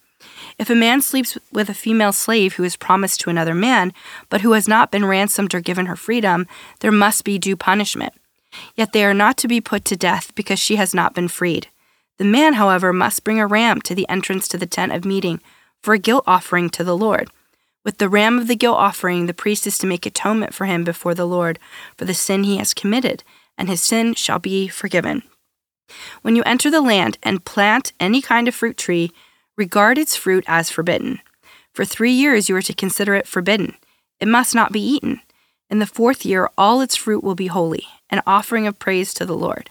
If 0.58 0.70
a 0.70 0.76
man 0.76 1.02
sleeps 1.02 1.38
with 1.52 1.70
a 1.70 1.74
female 1.74 2.14
slave 2.14 2.54
who 2.54 2.64
is 2.64 2.76
promised 2.76 3.20
to 3.22 3.30
another 3.30 3.56
man, 3.56 3.94
but 4.30 4.42
who 4.42 4.54
has 4.54 4.68
not 4.68 4.92
been 4.92 5.06
ransomed 5.06 5.54
or 5.54 5.60
given 5.60 5.88
her 5.88 5.96
freedom, 5.96 6.48
there 6.80 6.92
must 6.92 7.24
be 7.24 7.40
due 7.40 7.56
punishment. 7.56 8.14
Yet 8.76 8.94
they 8.94 9.04
are 9.06 9.14
not 9.14 9.38
to 9.38 9.48
be 9.48 9.62
put 9.62 9.86
to 9.86 9.96
death 9.96 10.34
because 10.36 10.60
she 10.60 10.76
has 10.76 10.94
not 10.94 11.14
been 11.14 11.28
freed. 11.28 11.68
The 12.18 12.26
man, 12.26 12.54
however, 12.54 12.94
must 12.94 13.24
bring 13.24 13.40
a 13.40 13.48
ram 13.48 13.82
to 13.82 13.96
the 13.96 14.08
entrance 14.08 14.48
to 14.50 14.58
the 14.58 14.66
tent 14.66 14.92
of 14.92 15.06
meeting 15.06 15.42
for 15.82 15.94
a 15.94 16.00
guilt 16.00 16.24
offering 16.28 16.70
to 16.72 16.84
the 16.84 16.96
Lord. 16.96 17.30
With 17.84 17.98
the 17.98 18.10
ram 18.10 18.38
of 18.38 18.48
the 18.48 18.56
guilt 18.56 18.78
offering, 18.78 19.26
the 19.26 19.34
priest 19.34 19.66
is 19.66 19.78
to 19.80 19.88
make 19.88 20.06
atonement 20.06 20.54
for 20.54 20.66
him 20.66 20.84
before 20.84 21.16
the 21.16 21.26
Lord 21.26 21.58
for 21.98 22.06
the 22.06 22.14
sin 22.14 22.44
he 22.44 22.58
has 22.58 22.74
committed, 22.74 23.24
and 23.58 23.70
his 23.70 23.82
sin 23.82 24.14
shall 24.14 24.40
be 24.40 24.68
forgiven. 24.68 25.24
When 26.22 26.36
you 26.36 26.44
enter 26.44 26.70
the 26.70 26.82
land 26.82 27.18
and 27.24 27.44
plant 27.44 27.94
any 28.00 28.22
kind 28.22 28.48
of 28.48 28.56
fruit 28.56 28.78
tree, 28.78 29.12
regard 29.58 29.98
its 29.98 30.16
fruit 30.16 30.44
as 30.48 30.70
forbidden. 30.70 31.20
For 31.74 31.86
three 31.86 32.12
years 32.12 32.50
you 32.50 32.56
are 32.56 32.62
to 32.62 32.74
consider 32.74 33.16
it 33.16 33.28
forbidden. 33.28 33.76
It 34.20 34.28
must 34.28 34.54
not 34.54 34.72
be 34.72 34.82
eaten. 34.82 35.22
In 35.70 35.80
the 35.80 35.86
fourth 35.86 36.26
year, 36.26 36.50
all 36.58 36.82
its 36.82 36.96
fruit 36.96 37.24
will 37.24 37.36
be 37.36 37.48
holy, 37.48 37.86
an 38.10 38.22
offering 38.28 38.68
of 38.68 38.78
praise 38.78 39.14
to 39.16 39.26
the 39.26 39.36
Lord. 39.36 39.70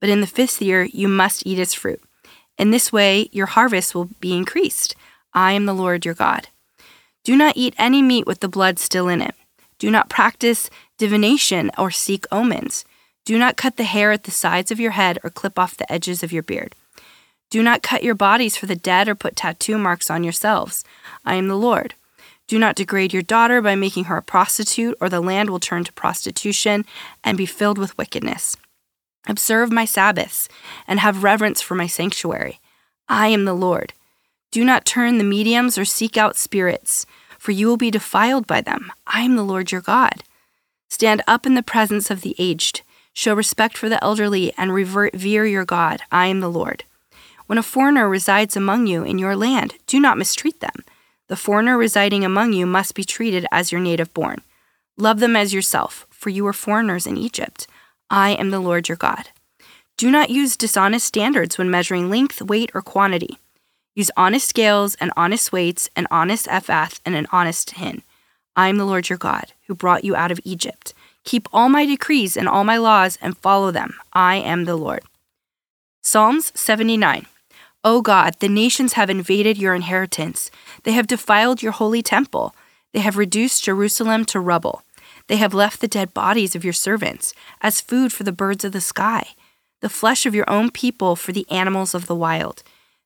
But 0.00 0.08
in 0.08 0.20
the 0.20 0.26
fifth 0.26 0.62
year, 0.62 0.84
you 0.84 1.08
must 1.08 1.46
eat 1.46 1.58
its 1.58 1.74
fruit. 1.74 2.00
In 2.58 2.70
this 2.70 2.92
way, 2.92 3.28
your 3.32 3.46
harvest 3.46 3.94
will 3.94 4.08
be 4.20 4.34
increased. 4.34 4.94
I 5.34 5.52
am 5.52 5.66
the 5.66 5.74
Lord 5.74 6.04
your 6.04 6.14
God. 6.14 6.48
Do 7.24 7.36
not 7.36 7.56
eat 7.56 7.74
any 7.78 8.02
meat 8.02 8.26
with 8.26 8.40
the 8.40 8.48
blood 8.48 8.78
still 8.78 9.08
in 9.08 9.22
it. 9.22 9.34
Do 9.78 9.90
not 9.90 10.08
practice 10.08 10.70
divination 10.98 11.70
or 11.78 11.90
seek 11.90 12.26
omens. 12.32 12.84
Do 13.24 13.38
not 13.38 13.56
cut 13.56 13.76
the 13.76 13.84
hair 13.84 14.10
at 14.12 14.24
the 14.24 14.30
sides 14.30 14.70
of 14.70 14.80
your 14.80 14.92
head 14.92 15.18
or 15.22 15.30
clip 15.30 15.58
off 15.58 15.76
the 15.76 15.90
edges 15.92 16.22
of 16.22 16.32
your 16.32 16.42
beard. 16.42 16.74
Do 17.50 17.62
not 17.62 17.82
cut 17.82 18.02
your 18.02 18.14
bodies 18.14 18.56
for 18.56 18.66
the 18.66 18.74
dead 18.74 19.08
or 19.08 19.14
put 19.14 19.36
tattoo 19.36 19.78
marks 19.78 20.10
on 20.10 20.24
yourselves. 20.24 20.84
I 21.24 21.34
am 21.36 21.48
the 21.48 21.56
Lord. 21.56 21.94
Do 22.48 22.58
not 22.58 22.76
degrade 22.76 23.12
your 23.12 23.22
daughter 23.22 23.62
by 23.62 23.76
making 23.76 24.04
her 24.04 24.16
a 24.16 24.22
prostitute, 24.22 24.96
or 25.00 25.08
the 25.08 25.20
land 25.20 25.50
will 25.50 25.60
turn 25.60 25.84
to 25.84 25.92
prostitution 25.92 26.84
and 27.22 27.38
be 27.38 27.46
filled 27.46 27.78
with 27.78 27.96
wickedness. 27.96 28.56
Observe 29.28 29.70
my 29.70 29.84
Sabbaths 29.84 30.48
and 30.88 30.98
have 30.98 31.22
reverence 31.22 31.60
for 31.60 31.74
my 31.74 31.86
sanctuary. 31.86 32.60
I 33.08 33.28
am 33.28 33.44
the 33.44 33.54
Lord. 33.54 33.92
Do 34.52 34.64
not 34.64 34.84
turn 34.84 35.18
the 35.18 35.24
mediums 35.24 35.76
or 35.76 35.84
seek 35.84 36.16
out 36.16 36.36
spirits, 36.36 37.04
for 37.38 37.50
you 37.50 37.66
will 37.66 37.76
be 37.76 37.90
defiled 37.90 38.46
by 38.46 38.60
them. 38.60 38.92
I 39.06 39.22
am 39.22 39.34
the 39.34 39.42
Lord 39.42 39.72
your 39.72 39.80
God. 39.80 40.22
Stand 40.88 41.22
up 41.26 41.44
in 41.46 41.54
the 41.54 41.62
presence 41.62 42.08
of 42.10 42.20
the 42.20 42.36
aged 42.38 42.82
Show 43.14 43.34
respect 43.34 43.76
for 43.76 43.88
the 43.88 44.02
elderly 44.02 44.52
and 44.56 44.72
revere 44.72 45.44
your 45.44 45.64
God. 45.64 46.00
I 46.10 46.26
am 46.26 46.40
the 46.40 46.50
Lord. 46.50 46.84
When 47.46 47.58
a 47.58 47.62
foreigner 47.62 48.08
resides 48.08 48.56
among 48.56 48.86
you 48.86 49.04
in 49.04 49.18
your 49.18 49.36
land, 49.36 49.74
do 49.86 50.00
not 50.00 50.16
mistreat 50.16 50.60
them. 50.60 50.84
The 51.28 51.36
foreigner 51.36 51.76
residing 51.76 52.24
among 52.24 52.54
you 52.54 52.64
must 52.64 52.94
be 52.94 53.04
treated 53.04 53.46
as 53.52 53.70
your 53.70 53.80
native 53.80 54.12
born. 54.14 54.40
Love 54.96 55.20
them 55.20 55.36
as 55.36 55.52
yourself, 55.52 56.06
for 56.10 56.30
you 56.30 56.44
were 56.44 56.52
foreigners 56.52 57.06
in 57.06 57.18
Egypt. 57.18 57.66
I 58.08 58.30
am 58.30 58.50
the 58.50 58.60
Lord 58.60 58.88
your 58.88 58.96
God. 58.96 59.28
Do 59.96 60.10
not 60.10 60.30
use 60.30 60.56
dishonest 60.56 61.06
standards 61.06 61.58
when 61.58 61.70
measuring 61.70 62.08
length, 62.08 62.40
weight, 62.40 62.70
or 62.74 62.82
quantity. 62.82 63.38
Use 63.94 64.10
honest 64.16 64.48
scales 64.48 64.94
and 64.96 65.12
honest 65.16 65.52
weights, 65.52 65.90
an 65.96 66.06
honest 66.10 66.48
ephah 66.48 66.88
and 67.04 67.14
an 67.14 67.26
honest 67.30 67.72
hin. 67.72 68.02
I 68.56 68.68
am 68.68 68.76
the 68.76 68.84
Lord 68.84 69.08
your 69.08 69.18
God, 69.18 69.52
who 69.66 69.74
brought 69.74 70.04
you 70.04 70.16
out 70.16 70.32
of 70.32 70.40
Egypt. 70.44 70.94
Keep 71.24 71.48
all 71.52 71.68
my 71.68 71.86
decrees 71.86 72.36
and 72.36 72.48
all 72.48 72.64
my 72.64 72.76
laws 72.76 73.18
and 73.20 73.36
follow 73.38 73.70
them. 73.70 73.94
I 74.12 74.36
am 74.36 74.64
the 74.64 74.76
Lord. 74.76 75.02
Psalms 76.02 76.52
79. 76.54 77.26
O 77.84 78.00
God, 78.00 78.36
the 78.40 78.48
nations 78.48 78.94
have 78.94 79.10
invaded 79.10 79.58
your 79.58 79.74
inheritance. 79.74 80.50
They 80.84 80.92
have 80.92 81.06
defiled 81.06 81.62
your 81.62 81.72
holy 81.72 82.02
temple. 82.02 82.54
They 82.92 83.00
have 83.00 83.16
reduced 83.16 83.64
Jerusalem 83.64 84.24
to 84.26 84.40
rubble. 84.40 84.82
They 85.28 85.36
have 85.36 85.54
left 85.54 85.80
the 85.80 85.88
dead 85.88 86.14
bodies 86.14 86.54
of 86.54 86.64
your 86.64 86.72
servants 86.72 87.34
as 87.60 87.80
food 87.80 88.12
for 88.12 88.24
the 88.24 88.32
birds 88.32 88.64
of 88.64 88.72
the 88.72 88.80
sky, 88.80 89.28
the 89.80 89.88
flesh 89.88 90.26
of 90.26 90.34
your 90.34 90.48
own 90.48 90.70
people 90.70 91.16
for 91.16 91.32
the 91.32 91.48
animals 91.50 91.94
of 91.94 92.06
the 92.06 92.14
wild. 92.14 92.62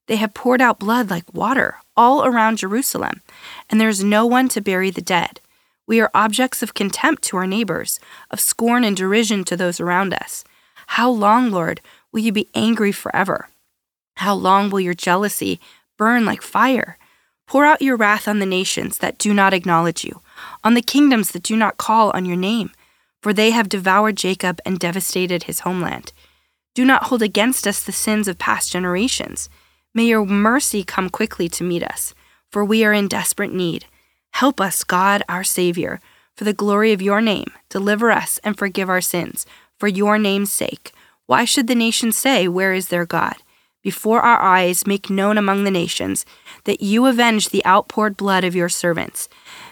They 0.07 0.17
have 0.17 0.35
poured 0.35 0.61
out 0.61 0.79
blood 0.79 1.11
like 1.11 1.33
water 1.35 1.77
all 1.97 2.25
around 2.25 2.59
Jerusalem, 2.59 3.23
and 3.69 3.81
there 3.81 3.89
is 3.89 4.05
no 4.05 4.27
one 4.27 4.49
to 4.51 4.61
bury 4.61 4.91
the 4.91 5.01
dead. 5.01 5.41
We 5.87 6.01
are 6.01 6.11
objects 6.15 6.63
of 6.63 6.75
contempt 6.75 7.23
to 7.25 7.37
our 7.37 7.47
neighbors, 7.47 8.01
of 8.31 8.41
scorn 8.41 8.85
and 8.85 8.97
derision 8.97 9.45
to 9.45 9.57
those 9.57 9.81
around 9.81 10.15
us. 10.15 10.45
How 10.89 11.11
long, 11.11 11.51
Lord, 11.51 11.81
will 12.13 12.21
you 12.21 12.33
be 12.33 12.49
angry 12.55 12.93
forever? 12.93 13.49
How 14.17 14.35
long 14.35 14.71
will 14.71 14.81
your 14.81 14.95
jealousy 14.95 15.61
burn 15.97 16.25
like 16.25 16.43
fire? 16.43 16.99
Pour 17.47 17.65
out 17.65 17.83
your 17.83 17.97
wrath 17.97 18.27
on 18.27 18.41
the 18.41 18.47
nations 18.47 18.99
that 18.99 19.19
do 19.19 19.33
not 19.33 19.55
acknowledge 19.55 20.05
you, 20.05 20.21
on 20.65 20.75
the 20.75 20.83
kingdoms 20.83 21.31
that 21.31 21.43
do 21.43 21.57
not 21.57 21.77
call 21.77 22.11
on 22.11 22.25
your 22.25 22.37
name, 22.37 22.71
for 23.23 23.33
they 23.33 23.51
have 23.51 23.69
devoured 23.69 24.17
Jacob 24.17 24.61
and 24.65 24.79
devastated 24.79 25.45
his 25.45 25.61
homeland. 25.61 26.13
Do 26.75 26.85
not 26.85 27.05
hold 27.05 27.23
against 27.23 27.67
us 27.67 27.83
the 27.83 27.93
sins 27.93 28.27
of 28.29 28.39
past 28.39 28.73
generations. 28.73 29.49
May 29.97 30.05
your 30.05 30.27
mercy 30.27 30.85
come 30.85 31.09
quickly 31.09 31.49
to 31.49 31.65
meet 31.65 31.83
us, 31.83 32.13
for 32.53 32.63
we 32.63 32.85
are 32.85 32.93
in 32.93 33.09
desperate 33.09 33.55
need. 33.55 33.87
Help 34.33 34.61
us, 34.61 34.85
God, 34.85 35.23
our 35.27 35.43
Savior, 35.43 36.03
for 36.35 36.45
the 36.45 36.53
glory 36.53 36.93
of 36.93 37.01
your 37.01 37.23
name. 37.23 37.47
Deliver 37.71 38.11
us 38.11 38.39
and 38.45 38.59
forgive 38.59 38.91
our 38.91 39.01
sins, 39.01 39.47
for 39.81 39.89
your 39.89 40.19
name's 40.19 40.53
sake. 40.53 40.93
Why 41.25 41.47
should 41.47 41.67
the 41.67 41.75
nations 41.75 42.15
say, 42.15 42.47
Where 42.47 42.75
is 42.75 42.89
their 42.89 43.07
God? 43.07 43.37
Before 43.83 44.21
our 44.21 44.39
eyes, 44.39 44.87
make 44.87 45.09
known 45.09 45.39
among 45.39 45.65
the 45.65 45.71
nations 45.71 46.27
that 46.65 46.83
you 46.83 47.07
avenge 47.07 47.49
the 47.49 47.65
outpoured 47.65 48.19
blood 48.19 48.45
of 48.45 48.55
your 48.55 48.69
servants. 48.69 49.31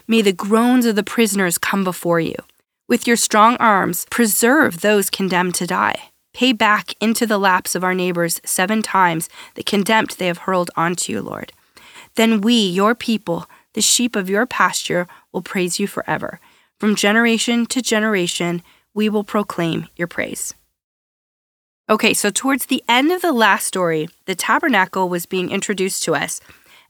May 0.08 0.22
the 0.22 0.32
groans 0.32 0.86
of 0.86 0.96
the 0.96 1.02
prisoners 1.02 1.58
come 1.58 1.84
before 1.84 2.18
you. 2.18 2.36
With 2.88 3.06
your 3.06 3.16
strong 3.18 3.56
arms, 3.56 4.06
preserve 4.10 4.80
those 4.80 5.10
condemned 5.10 5.54
to 5.56 5.66
die. 5.66 6.13
Pay 6.34 6.52
back 6.52 6.94
into 7.00 7.26
the 7.26 7.38
laps 7.38 7.74
of 7.74 7.84
our 7.84 7.94
neighbors 7.94 8.40
seven 8.44 8.82
times 8.82 9.28
the 9.54 9.62
contempt 9.62 10.18
they 10.18 10.26
have 10.26 10.38
hurled 10.38 10.70
onto 10.76 11.12
you, 11.12 11.22
Lord. 11.22 11.52
Then 12.16 12.40
we, 12.40 12.54
your 12.54 12.94
people, 12.94 13.48
the 13.74 13.80
sheep 13.80 14.16
of 14.16 14.28
your 14.28 14.44
pasture 14.44 15.06
will 15.32 15.42
praise 15.42 15.78
you 15.78 15.86
forever. 15.86 16.40
From 16.78 16.96
generation 16.96 17.66
to 17.66 17.80
generation, 17.80 18.62
we 18.92 19.08
will 19.08 19.24
proclaim 19.24 19.86
your 19.96 20.08
praise. 20.08 20.54
Okay, 21.88 22.12
so 22.14 22.30
towards 22.30 22.66
the 22.66 22.82
end 22.88 23.12
of 23.12 23.22
the 23.22 23.32
last 23.32 23.66
story, 23.66 24.08
the 24.26 24.34
tabernacle 24.34 25.08
was 25.08 25.26
being 25.26 25.50
introduced 25.50 26.02
to 26.04 26.14
us, 26.14 26.40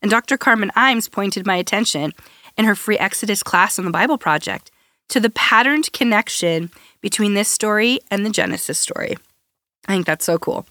and 0.01 0.11
Dr. 0.11 0.39
Carmen 0.39 0.71
Imes 0.77 1.11
pointed 1.11 1.47
my 1.47 1.57
attention 1.57 2.13
in 2.57 2.65
her 2.65 2.75
free 2.75 2.99
Exodus 2.99 3.43
class 3.43 3.79
on 3.79 3.85
the 3.85 3.91
Bible 3.91 4.19
Project 4.19 4.71
to 5.09 5.21
the 5.21 5.31
patterned 5.31 5.93
connection 5.93 6.71
between 7.01 7.35
this 7.35 7.49
story 7.49 7.99
and 8.11 8.25
the 8.25 8.31
Genesis 8.31 8.79
story. 8.79 9.17
I 9.87 9.93
think 9.93 10.07
that's 10.07 10.25
so 10.25 10.38
cool. 10.38 10.67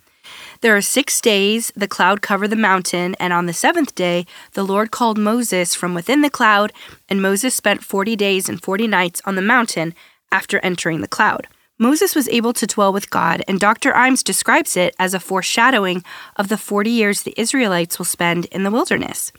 There 0.61 0.75
are 0.75 0.81
six 0.81 1.19
days 1.19 1.71
the 1.75 1.87
cloud 1.87 2.21
covered 2.21 2.47
the 2.47 2.55
mountain, 2.55 3.15
and 3.19 3.33
on 3.33 3.45
the 3.45 3.53
seventh 3.53 3.95
day 3.95 4.25
the 4.53 4.63
Lord 4.63 4.91
called 4.91 5.17
Moses 5.17 5.75
from 5.75 5.93
within 5.93 6.21
the 6.21 6.29
cloud, 6.29 6.71
and 7.09 7.21
Moses 7.21 7.53
spent 7.53 7.83
forty 7.83 8.15
days 8.15 8.47
and 8.47 8.61
forty 8.61 8.87
nights 8.87 9.21
on 9.25 9.35
the 9.35 9.41
mountain 9.41 9.93
after 10.31 10.59
entering 10.59 11.01
the 11.01 11.07
cloud. 11.07 11.47
Moses 11.77 12.15
was 12.15 12.29
able 12.29 12.53
to 12.53 12.67
dwell 12.67 12.93
with 12.93 13.09
God, 13.09 13.43
and 13.47 13.59
Dr. 13.59 13.91
Imes 13.91 14.23
describes 14.23 14.77
it 14.77 14.95
as 14.99 15.13
a 15.13 15.19
foreshadowing 15.19 16.03
of 16.37 16.47
the 16.47 16.57
40 16.57 16.89
years 16.89 17.23
the 17.23 17.33
Israelites 17.35 17.97
will 17.97 18.05
spend 18.05 18.45
in 18.45 18.63
the 18.63 18.71
wilderness. 18.71 19.31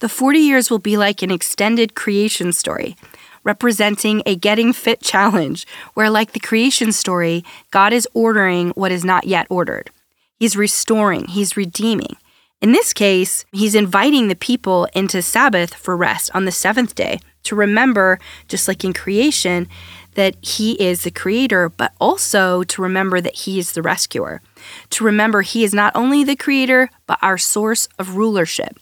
The 0.00 0.08
40 0.08 0.40
years 0.40 0.70
will 0.70 0.78
be 0.78 0.96
like 0.96 1.22
an 1.22 1.30
extended 1.30 1.94
creation 1.94 2.52
story, 2.52 2.96
representing 3.44 4.22
a 4.26 4.36
getting 4.36 4.72
fit 4.72 5.00
challenge, 5.00 5.66
where, 5.94 6.10
like 6.10 6.32
the 6.32 6.40
creation 6.40 6.92
story, 6.92 7.44
God 7.70 7.92
is 7.92 8.08
ordering 8.14 8.70
what 8.70 8.92
is 8.92 9.04
not 9.04 9.26
yet 9.26 9.46
ordered. 9.50 9.90
He's 10.38 10.56
restoring, 10.56 11.26
he's 11.26 11.56
redeeming. 11.56 12.16
In 12.60 12.72
this 12.72 12.92
case, 12.92 13.44
he's 13.52 13.74
inviting 13.74 14.28
the 14.28 14.34
people 14.36 14.86
into 14.94 15.22
Sabbath 15.22 15.74
for 15.74 15.96
rest 15.96 16.30
on 16.34 16.44
the 16.44 16.52
seventh 16.52 16.94
day 16.94 17.20
to 17.44 17.56
remember, 17.56 18.18
just 18.48 18.68
like 18.68 18.84
in 18.84 18.92
creation, 18.92 19.66
that 20.14 20.36
he 20.42 20.72
is 20.72 21.04
the 21.04 21.10
creator, 21.10 21.68
but 21.68 21.92
also 22.00 22.62
to 22.64 22.82
remember 22.82 23.20
that 23.20 23.34
he 23.34 23.58
is 23.58 23.72
the 23.72 23.82
rescuer. 23.82 24.42
To 24.90 25.04
remember 25.04 25.42
he 25.42 25.64
is 25.64 25.72
not 25.72 25.94
only 25.94 26.24
the 26.24 26.36
creator, 26.36 26.90
but 27.06 27.18
our 27.22 27.38
source 27.38 27.88
of 27.98 28.16
rulership. 28.16 28.78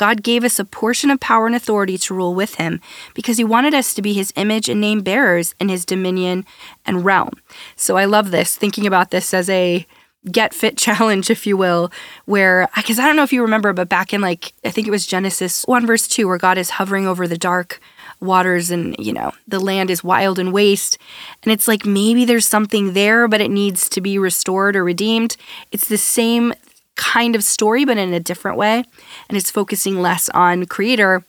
God 0.00 0.22
gave 0.22 0.44
us 0.44 0.58
a 0.58 0.64
portion 0.64 1.10
of 1.10 1.20
power 1.20 1.46
and 1.46 1.54
authority 1.54 1.98
to 1.98 2.14
rule 2.14 2.34
with 2.34 2.54
him 2.54 2.80
because 3.12 3.36
he 3.36 3.44
wanted 3.44 3.74
us 3.74 3.92
to 3.92 4.00
be 4.00 4.14
his 4.14 4.32
image 4.34 4.66
and 4.66 4.80
name 4.80 5.02
bearers 5.02 5.54
in 5.60 5.68
his 5.68 5.84
dominion 5.84 6.46
and 6.86 7.04
realm. 7.04 7.34
So 7.76 7.98
I 7.98 8.06
love 8.06 8.30
this, 8.30 8.56
thinking 8.56 8.86
about 8.86 9.10
this 9.10 9.34
as 9.34 9.50
a 9.50 9.86
get 10.32 10.54
fit 10.54 10.78
challenge, 10.86 11.28
if 11.28 11.46
you 11.46 11.54
will, 11.58 11.92
where, 12.24 12.70
because 12.76 12.98
I 12.98 13.06
don't 13.06 13.14
know 13.14 13.24
if 13.24 13.32
you 13.34 13.42
remember, 13.42 13.74
but 13.74 13.90
back 13.90 14.14
in 14.14 14.22
like, 14.22 14.54
I 14.64 14.70
think 14.70 14.88
it 14.88 14.90
was 14.90 15.06
Genesis 15.06 15.64
1, 15.64 15.86
verse 15.86 16.08
2, 16.08 16.26
where 16.26 16.38
God 16.38 16.56
is 16.56 16.70
hovering 16.70 17.06
over 17.06 17.28
the 17.28 17.36
dark 17.36 17.78
waters 18.20 18.70
and, 18.70 18.96
you 18.98 19.12
know, 19.12 19.32
the 19.48 19.60
land 19.60 19.90
is 19.90 20.02
wild 20.02 20.38
and 20.38 20.50
waste. 20.50 20.96
And 21.42 21.52
it's 21.52 21.68
like 21.68 21.84
maybe 21.84 22.24
there's 22.24 22.48
something 22.48 22.94
there, 22.94 23.28
but 23.28 23.42
it 23.42 23.50
needs 23.50 23.86
to 23.90 24.00
be 24.00 24.18
restored 24.18 24.76
or 24.76 24.82
redeemed. 24.82 25.36
It's 25.72 25.88
the 25.88 25.98
same 25.98 26.54
kind 27.00 27.34
of 27.34 27.42
story, 27.42 27.86
but 27.86 27.96
in 27.96 28.12
a 28.12 28.20
different 28.20 28.58
way. 28.58 28.84
And 29.28 29.38
it's 29.38 29.50
focusing 29.50 30.02
less 30.02 30.28
on 30.30 30.66
creator 30.66 31.24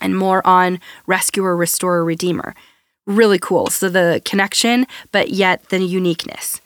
and 0.00 0.18
more 0.18 0.44
on 0.44 0.80
rescuer, 1.06 1.56
restorer, 1.56 2.04
redeemer. 2.04 2.54
Really 3.06 3.38
cool. 3.38 3.68
So 3.68 3.88
the 3.88 4.20
connection, 4.24 4.84
but 5.12 5.30
yet 5.30 5.68
the 5.68 5.78
uniqueness. 5.78 6.60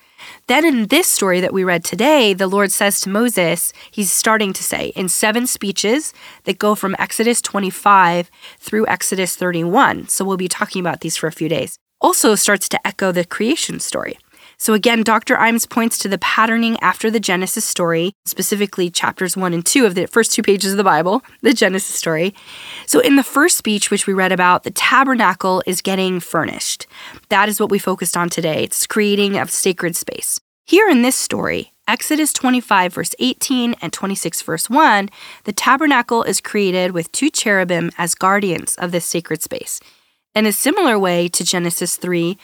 Then 0.49 0.65
in 0.65 0.87
this 0.87 1.07
story 1.07 1.41
that 1.41 1.53
we 1.53 1.65
read 1.65 1.85
today, 1.85 2.33
the 2.33 2.47
Lord 2.47 2.73
says 2.73 3.01
to 3.01 3.11
Moses, 3.11 3.73
he's 3.91 4.11
starting 4.11 4.53
to 4.55 4.63
say 4.63 4.93
in 4.97 5.09
seven 5.09 5.47
speeches 5.47 6.15
that 6.45 6.59
go 6.59 6.75
from 6.75 6.97
Exodus 6.99 7.43
25 7.43 8.31
through 8.59 8.87
Exodus 8.87 9.37
31. 9.37 10.09
So 10.09 10.25
we'll 10.25 10.37
be 10.37 10.49
talking 10.49 10.81
about 10.81 11.01
these 11.01 11.17
for 11.17 11.27
a 11.27 11.33
few 11.33 11.49
days. 11.49 11.79
Also 12.01 12.35
starts 12.35 12.69
to 12.71 12.87
echo 12.87 13.13
the 13.13 13.25
creation 13.25 13.81
story. 13.81 14.19
So 14.59 14.73
again, 14.73 15.03
Dr. 15.03 15.37
Imes 15.37 15.69
points 15.69 15.99
to 15.99 16.09
the 16.09 16.19
patterning 16.19 16.79
after 16.81 17.11
the 17.11 17.21
Genesis 17.21 17.65
story, 17.65 18.13
specifically 18.25 18.91
chapters 18.91 19.37
1 19.37 19.53
and 19.53 19.65
2 19.65 19.85
of 19.85 19.95
the 19.95 20.07
first 20.07 20.33
two 20.33 20.43
pages 20.43 20.73
of 20.73 20.79
the 20.79 20.85
Bible, 20.85 21.23
the 21.43 21.53
Genesis 21.53 21.95
story. 21.95 22.35
So 22.87 23.01
in 23.01 23.17
the 23.17 23.23
first 23.23 23.59
speech, 23.59 23.91
which 23.91 24.07
we 24.07 24.15
read 24.15 24.33
about, 24.33 24.65
the 24.65 24.71
tabernacle 24.71 25.63
is 25.67 25.83
getting 25.83 26.21
furnished. 26.21 26.87
That 27.29 27.49
is 27.49 27.61
what 27.61 27.71
we 27.71 27.79
focused 27.79 28.17
on 28.17 28.31
today. 28.31 28.65
It's 28.65 28.87
creating 28.87 29.37
of 29.37 29.51
sacred 29.51 29.95
space. 29.95 30.41
Here 30.65 30.89
in 30.89 31.03
this 31.03 31.17
story, 31.17 31.73
Exodus 31.87 32.33
25, 32.33 32.95
verse 32.95 33.15
18 33.21 33.77
and 33.81 33.93
26, 33.93 34.43
verse 34.43 34.69
1, 34.69 35.09
the 35.45 35.53
tabernacle 35.53 36.25
is 36.25 36.41
created 36.41 36.91
with 36.91 37.13
two 37.13 37.31
cherubim 37.31 37.93
as 37.99 38.17
guardians 38.17 38.75
of 38.77 38.91
this 38.91 39.05
sacred 39.05 39.43
space. 39.43 39.81
In 40.35 40.45
a 40.45 40.53
similar 40.53 40.99
way 40.99 41.29
to 41.29 41.45
Genesis 41.45 41.97
3, 41.97 42.37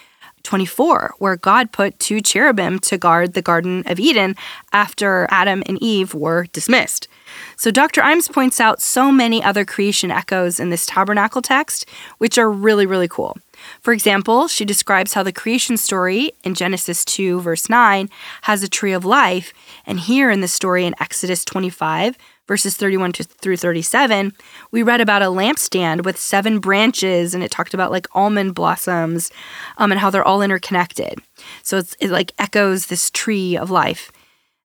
24, 0.43 1.15
where 1.19 1.37
God 1.37 1.73
put 1.73 1.99
two 1.99 2.21
cherubim 2.21 2.79
to 2.81 2.99
guard 2.99 3.33
the 3.33 3.43
Garden 3.43 3.83
of 3.87 4.01
Eden 4.01 4.37
after 4.73 5.27
Adam 5.31 5.63
and 5.67 5.83
Eve 5.83 6.15
were 6.15 6.47
dismissed. 6.53 7.09
So 7.57 7.71
Dr. 7.71 8.03
Imes 8.03 8.31
points 8.31 8.61
out 8.61 8.83
so 8.83 9.11
many 9.11 9.43
other 9.43 9.65
creation 9.65 10.11
echoes 10.11 10.61
in 10.61 10.71
this 10.71 10.87
tabernacle 10.87 11.43
text, 11.43 11.89
which 12.19 12.39
are 12.39 12.51
really, 12.51 12.87
really 12.87 13.09
cool. 13.09 13.37
For 13.81 13.93
example, 13.93 14.49
she 14.49 14.65
describes 14.65 15.15
how 15.15 15.23
the 15.23 15.33
creation 15.33 15.77
story 15.77 16.33
in 16.43 16.55
Genesis 16.55 17.05
2, 17.05 17.41
verse 17.41 17.69
9, 17.69 18.11
has 18.43 18.63
a 18.63 18.69
tree 18.69 18.93
of 18.93 19.05
life, 19.05 19.53
and 19.87 20.01
here 20.01 20.31
in 20.31 20.41
the 20.41 20.49
story 20.49 20.85
in 20.85 20.95
Exodus 21.01 21.45
25, 21.45 22.19
verses 22.47 22.77
31 22.77 23.13
to, 23.13 23.25
through 23.25 23.57
37, 23.57 24.33
we 24.71 24.83
read 24.83 25.01
about 25.01 25.23
a 25.23 25.27
lampstand 25.27 26.05
with 26.05 26.19
seven 26.19 26.59
branches, 26.59 27.35
and 27.35 27.43
it 27.43 27.51
talked 27.51 27.75
about 27.75 27.91
like 27.91 28.07
almond 28.15 28.55
blossoms 28.55 29.31
um, 29.79 29.93
and 29.93 30.01
how 30.01 30.11
they're 30.11 30.25
all 30.25 30.43
interconnected. 30.43 31.19
So 31.63 31.79
it's, 31.79 31.97
it 32.01 32.11
like 32.11 32.33
echoes 32.39 32.87
this 32.87 33.11
tree 33.11 33.57
of 33.57 33.71
life 33.71 34.13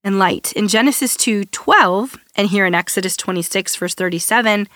and 0.08 0.18
light. 0.18 0.54
In 0.54 0.70
Genesis 0.70 1.18
2 1.18 1.44
12, 1.46 2.18
and 2.38 2.48
here 2.48 2.66
in 2.66 2.74
Exodus 2.74 3.18
26, 3.18 3.76
verse 3.76 3.94
37, 3.94 4.70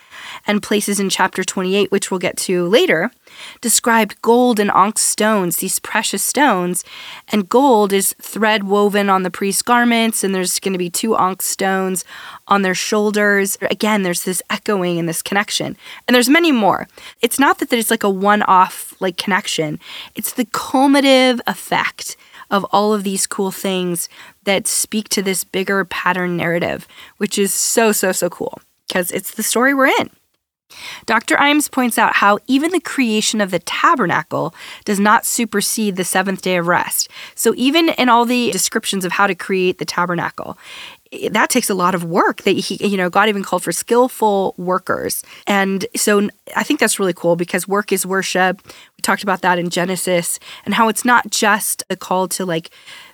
and 0.46 0.62
places 0.62 1.00
in 1.00 1.08
chapter 1.08 1.42
28, 1.42 1.90
which 1.90 2.10
we'll 2.10 2.20
get 2.20 2.36
to 2.36 2.66
later, 2.66 3.10
described 3.62 4.20
gold 4.20 4.60
and 4.60 4.70
onyx 4.70 5.00
stones, 5.00 5.56
these 5.56 5.78
precious 5.78 6.22
stones. 6.22 6.84
And 7.28 7.48
gold 7.48 7.94
is 7.94 8.14
thread 8.20 8.64
woven 8.64 9.08
on 9.08 9.22
the 9.22 9.30
priest's 9.30 9.62
garments, 9.62 10.22
and 10.22 10.34
there's 10.34 10.60
going 10.60 10.74
to 10.74 10.78
be 10.78 10.90
two 10.90 11.16
onyx 11.16 11.46
stones 11.46 12.04
on 12.46 12.60
their 12.60 12.74
shoulders. 12.74 13.56
Again, 13.62 14.02
there's 14.02 14.24
this 14.24 14.42
echoing 14.50 14.98
and 14.98 15.08
this 15.08 15.22
connection. 15.22 15.78
And 16.06 16.14
there's 16.14 16.28
many 16.28 16.52
more. 16.52 16.88
It's 17.22 17.38
not 17.38 17.58
that 17.58 17.72
it's 17.72 17.90
like 17.90 18.04
a 18.04 18.10
one 18.10 18.42
off 18.42 18.94
like 19.00 19.16
connection, 19.16 19.80
it's 20.14 20.34
the 20.34 20.44
cumulative 20.44 21.40
effect 21.46 22.16
of 22.52 22.64
all 22.70 22.94
of 22.94 23.02
these 23.02 23.26
cool 23.26 23.50
things 23.50 24.08
that 24.44 24.68
speak 24.68 25.08
to 25.08 25.22
this 25.22 25.42
bigger 25.42 25.84
pattern 25.84 26.36
narrative, 26.36 26.86
which 27.16 27.38
is 27.38 27.52
so, 27.52 27.90
so, 27.90 28.12
so 28.12 28.28
cool 28.28 28.60
because 28.86 29.10
it's 29.10 29.34
the 29.34 29.42
story 29.42 29.74
we're 29.74 29.86
in. 29.86 30.10
Dr. 31.06 31.36
Imes 31.36 31.70
points 31.70 31.98
out 31.98 32.16
how 32.16 32.38
even 32.46 32.70
the 32.70 32.80
creation 32.80 33.40
of 33.40 33.50
the 33.50 33.58
tabernacle 33.58 34.54
does 34.84 35.00
not 35.00 35.26
supersede 35.26 35.96
the 35.96 36.04
seventh 36.04 36.42
day 36.42 36.56
of 36.56 36.66
rest. 36.66 37.08
So, 37.34 37.52
even 37.56 37.90
in 37.90 38.08
all 38.08 38.24
the 38.24 38.50
descriptions 38.52 39.04
of 39.04 39.12
how 39.12 39.26
to 39.26 39.34
create 39.34 39.78
the 39.78 39.84
tabernacle, 39.84 40.56
that 41.30 41.50
takes 41.50 41.68
a 41.68 41.74
lot 41.74 41.94
of 41.94 42.04
work 42.04 42.42
that 42.42 42.52
he 42.52 42.86
you 42.86 42.96
know 42.96 43.10
god 43.10 43.28
even 43.28 43.42
called 43.42 43.62
for 43.62 43.72
skillful 43.72 44.54
workers. 44.56 45.22
And 45.46 45.84
so 45.96 46.28
i 46.56 46.62
think 46.62 46.80
that's 46.80 46.98
really 46.98 47.12
cool 47.12 47.36
because 47.36 47.68
work 47.68 47.92
is 47.92 48.06
worship. 48.06 48.62
We 48.64 49.02
talked 49.02 49.22
about 49.22 49.42
that 49.42 49.58
in 49.58 49.70
genesis 49.70 50.38
and 50.64 50.74
how 50.74 50.88
it's 50.88 51.04
not 51.04 51.30
just 51.30 51.82
a 51.90 51.96
call 51.96 52.28
to 52.28 52.44
like 52.44 52.70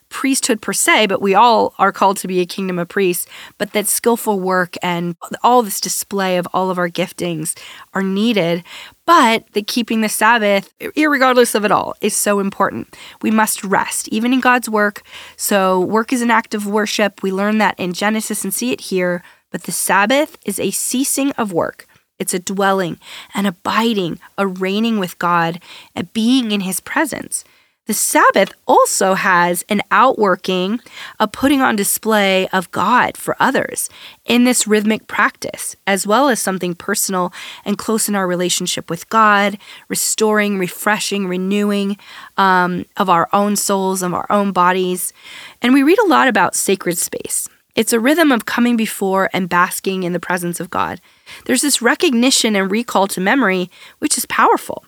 priesthood 0.08 0.60
per 0.60 0.72
se, 0.72 1.06
but 1.06 1.22
we 1.22 1.34
all 1.34 1.74
are 1.78 1.92
called 1.92 2.16
to 2.18 2.28
be 2.28 2.40
a 2.40 2.46
kingdom 2.46 2.78
of 2.78 2.88
priests. 2.88 3.26
But 3.58 3.72
that 3.72 3.86
skillful 3.86 4.40
work 4.40 4.76
and 4.82 5.16
all 5.42 5.62
this 5.62 5.80
display 5.80 6.36
of 6.36 6.48
all 6.52 6.70
of 6.70 6.78
our 6.78 6.88
giftings 6.88 7.58
are 7.94 8.02
needed. 8.02 8.64
But 9.06 9.50
that 9.52 9.66
keeping 9.66 10.00
the 10.00 10.08
Sabbath, 10.08 10.72
regardless 10.96 11.54
of 11.54 11.64
it 11.64 11.72
all, 11.72 11.94
is 12.00 12.14
so 12.14 12.40
important. 12.40 12.96
We 13.22 13.30
must 13.30 13.64
rest, 13.64 14.08
even 14.08 14.32
in 14.32 14.40
God's 14.40 14.68
work. 14.68 15.02
So, 15.36 15.80
work 15.80 16.12
is 16.12 16.20
an 16.20 16.30
act 16.30 16.54
of 16.54 16.66
worship. 16.66 17.22
We 17.22 17.32
learn 17.32 17.58
that 17.58 17.78
in 17.78 17.94
Genesis 17.94 18.44
and 18.44 18.52
see 18.52 18.72
it 18.72 18.82
here. 18.82 19.22
But 19.50 19.62
the 19.62 19.72
Sabbath 19.72 20.36
is 20.44 20.60
a 20.60 20.70
ceasing 20.70 21.32
of 21.32 21.52
work. 21.52 21.86
It's 22.18 22.34
a 22.34 22.38
dwelling, 22.38 22.98
an 23.34 23.46
abiding, 23.46 24.18
a 24.36 24.46
reigning 24.46 24.98
with 24.98 25.18
God, 25.18 25.62
a 25.94 26.04
being 26.04 26.50
in 26.50 26.60
His 26.60 26.80
presence. 26.80 27.44
The 27.88 27.94
Sabbath 27.94 28.52
also 28.66 29.14
has 29.14 29.64
an 29.70 29.80
outworking, 29.90 30.78
a 31.18 31.26
putting 31.26 31.62
on 31.62 31.74
display 31.74 32.46
of 32.48 32.70
God 32.70 33.16
for 33.16 33.34
others 33.40 33.88
in 34.26 34.44
this 34.44 34.66
rhythmic 34.66 35.06
practice, 35.06 35.74
as 35.86 36.06
well 36.06 36.28
as 36.28 36.38
something 36.38 36.74
personal 36.74 37.32
and 37.64 37.78
close 37.78 38.06
in 38.06 38.14
our 38.14 38.26
relationship 38.26 38.90
with 38.90 39.08
God, 39.08 39.56
restoring, 39.88 40.58
refreshing, 40.58 41.28
renewing 41.28 41.96
um, 42.36 42.84
of 42.98 43.08
our 43.08 43.26
own 43.32 43.56
souls, 43.56 44.02
of 44.02 44.12
our 44.12 44.26
own 44.28 44.52
bodies. 44.52 45.14
And 45.62 45.72
we 45.72 45.82
read 45.82 45.98
a 45.98 46.08
lot 46.08 46.28
about 46.28 46.54
sacred 46.54 46.98
space. 46.98 47.48
It's 47.74 47.94
a 47.94 48.00
rhythm 48.00 48.30
of 48.32 48.44
coming 48.44 48.76
before 48.76 49.30
and 49.32 49.48
basking 49.48 50.02
in 50.02 50.12
the 50.12 50.20
presence 50.20 50.60
of 50.60 50.68
God. 50.68 51.00
There's 51.46 51.62
this 51.62 51.80
recognition 51.80 52.54
and 52.54 52.70
recall 52.70 53.06
to 53.06 53.20
memory, 53.22 53.70
which 53.98 54.18
is 54.18 54.26
powerful 54.26 54.84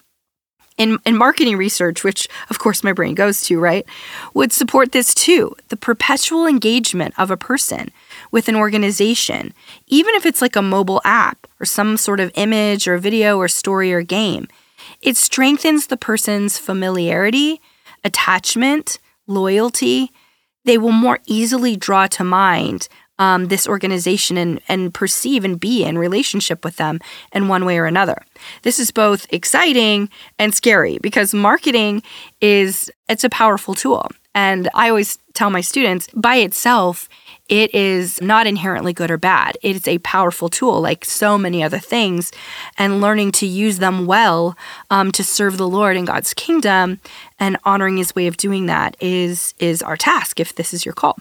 in, 0.80 0.98
in 1.04 1.14
marketing 1.14 1.58
research, 1.58 2.02
which 2.02 2.26
of 2.48 2.58
course 2.58 2.82
my 2.82 2.94
brain 2.94 3.14
goes 3.14 3.42
to, 3.42 3.60
right, 3.60 3.84
would 4.32 4.50
support 4.50 4.92
this 4.92 5.14
too. 5.14 5.54
The 5.68 5.76
perpetual 5.76 6.46
engagement 6.46 7.12
of 7.18 7.30
a 7.30 7.36
person 7.36 7.90
with 8.30 8.48
an 8.48 8.56
organization, 8.56 9.52
even 9.88 10.14
if 10.14 10.24
it's 10.24 10.40
like 10.40 10.56
a 10.56 10.62
mobile 10.62 11.02
app 11.04 11.46
or 11.60 11.66
some 11.66 11.98
sort 11.98 12.18
of 12.18 12.32
image 12.34 12.88
or 12.88 12.96
video 12.96 13.36
or 13.36 13.46
story 13.46 13.92
or 13.92 14.00
game, 14.00 14.48
it 15.02 15.18
strengthens 15.18 15.88
the 15.88 15.98
person's 15.98 16.56
familiarity, 16.56 17.60
attachment, 18.02 18.98
loyalty. 19.26 20.10
They 20.64 20.78
will 20.78 20.92
more 20.92 21.20
easily 21.26 21.76
draw 21.76 22.06
to 22.06 22.24
mind 22.24 22.88
um, 23.20 23.46
this 23.46 23.68
organization 23.68 24.36
and, 24.36 24.60
and 24.66 24.92
perceive 24.92 25.44
and 25.44 25.60
be 25.60 25.84
in 25.84 25.98
relationship 25.98 26.64
with 26.64 26.76
them 26.76 26.98
in 27.32 27.46
one 27.46 27.64
way 27.64 27.78
or 27.78 27.84
another. 27.84 28.24
This 28.62 28.80
is 28.80 28.90
both 28.90 29.26
exciting 29.32 30.08
and 30.38 30.54
scary 30.54 30.98
because 30.98 31.32
marketing 31.34 32.02
is 32.40 32.90
it's 33.08 33.22
a 33.22 33.30
powerful 33.30 33.74
tool. 33.74 34.08
And 34.34 34.68
I 34.74 34.88
always 34.88 35.18
tell 35.34 35.50
my 35.50 35.60
students 35.60 36.08
by 36.14 36.36
itself, 36.36 37.08
it 37.48 37.74
is 37.74 38.22
not 38.22 38.46
inherently 38.46 38.92
good 38.92 39.10
or 39.10 39.18
bad. 39.18 39.58
It 39.60 39.74
is 39.74 39.88
a 39.88 39.98
powerful 39.98 40.48
tool, 40.48 40.80
like 40.80 41.04
so 41.04 41.36
many 41.36 41.64
other 41.64 41.80
things, 41.80 42.30
and 42.78 43.00
learning 43.00 43.32
to 43.32 43.46
use 43.46 43.80
them 43.80 44.06
well 44.06 44.56
um, 44.88 45.10
to 45.12 45.24
serve 45.24 45.58
the 45.58 45.68
Lord 45.68 45.96
in 45.96 46.04
God's 46.04 46.32
kingdom 46.32 47.00
and 47.40 47.58
honoring 47.64 47.96
His 47.96 48.14
way 48.14 48.28
of 48.28 48.36
doing 48.36 48.66
that 48.66 48.96
is 49.00 49.52
is 49.58 49.82
our 49.82 49.96
task. 49.96 50.40
If 50.40 50.54
this 50.54 50.72
is 50.72 50.86
your 50.86 50.94
call. 50.94 51.18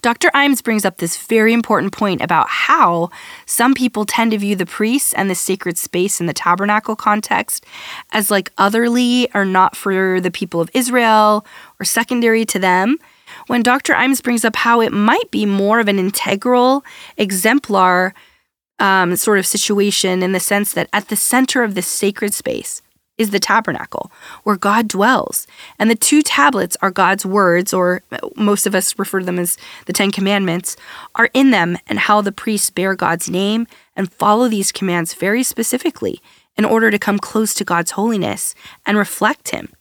Dr. 0.00 0.30
Imes 0.30 0.62
brings 0.62 0.84
up 0.84 0.98
this 0.98 1.16
very 1.16 1.52
important 1.52 1.92
point 1.92 2.22
about 2.22 2.48
how 2.48 3.10
some 3.46 3.74
people 3.74 4.04
tend 4.04 4.30
to 4.30 4.38
view 4.38 4.56
the 4.56 4.66
priests 4.66 5.12
and 5.14 5.28
the 5.28 5.34
sacred 5.34 5.76
space 5.76 6.20
in 6.20 6.26
the 6.26 6.32
tabernacle 6.32 6.96
context 6.96 7.64
as 8.12 8.30
like 8.30 8.52
otherly 8.58 9.28
or 9.34 9.44
not 9.44 9.76
for 9.76 10.20
the 10.20 10.30
people 10.30 10.60
of 10.60 10.70
Israel 10.72 11.44
or 11.80 11.84
secondary 11.84 12.44
to 12.46 12.58
them. 12.58 12.98
When 13.48 13.62
Dr. 13.62 13.92
Imes 13.94 14.22
brings 14.22 14.44
up 14.44 14.56
how 14.56 14.80
it 14.80 14.92
might 14.92 15.30
be 15.30 15.46
more 15.46 15.80
of 15.80 15.88
an 15.88 15.98
integral 15.98 16.84
exemplar 17.16 18.14
um, 18.78 19.16
sort 19.16 19.38
of 19.38 19.46
situation 19.46 20.22
in 20.22 20.32
the 20.32 20.40
sense 20.40 20.72
that 20.74 20.88
at 20.92 21.08
the 21.08 21.16
center 21.16 21.62
of 21.62 21.74
this 21.74 21.86
sacred 21.86 22.34
space 22.34 22.82
is 23.18 23.30
the 23.30 23.40
tabernacle 23.40 24.10
where 24.42 24.56
God 24.56 24.88
dwells. 24.88 25.46
And 25.78 25.90
the 25.90 25.94
two 25.94 26.22
tablets 26.22 26.76
are 26.82 26.90
God's 26.90 27.24
words, 27.24 27.72
or 27.72 28.02
most 28.36 28.66
of 28.66 28.74
us 28.74 28.98
refer 28.98 29.20
to 29.20 29.26
them 29.26 29.38
as 29.38 29.56
the 29.86 29.92
Ten 29.92 30.10
Commandments, 30.10 30.76
are 31.14 31.30
in 31.32 31.50
them, 31.50 31.78
and 31.86 31.98
how 31.98 32.20
the 32.20 32.32
priests 32.32 32.70
bear 32.70 32.94
God's 32.94 33.30
name 33.30 33.66
and 33.94 34.12
follow 34.12 34.48
these 34.48 34.72
commands 34.72 35.14
very 35.14 35.42
specifically 35.42 36.20
in 36.56 36.64
order 36.64 36.90
to 36.90 36.98
come 36.98 37.18
close 37.18 37.54
to 37.54 37.64
God's 37.64 37.92
holiness 37.92 38.54
and 38.84 38.98
reflect 38.98 39.50
Him. 39.50 39.72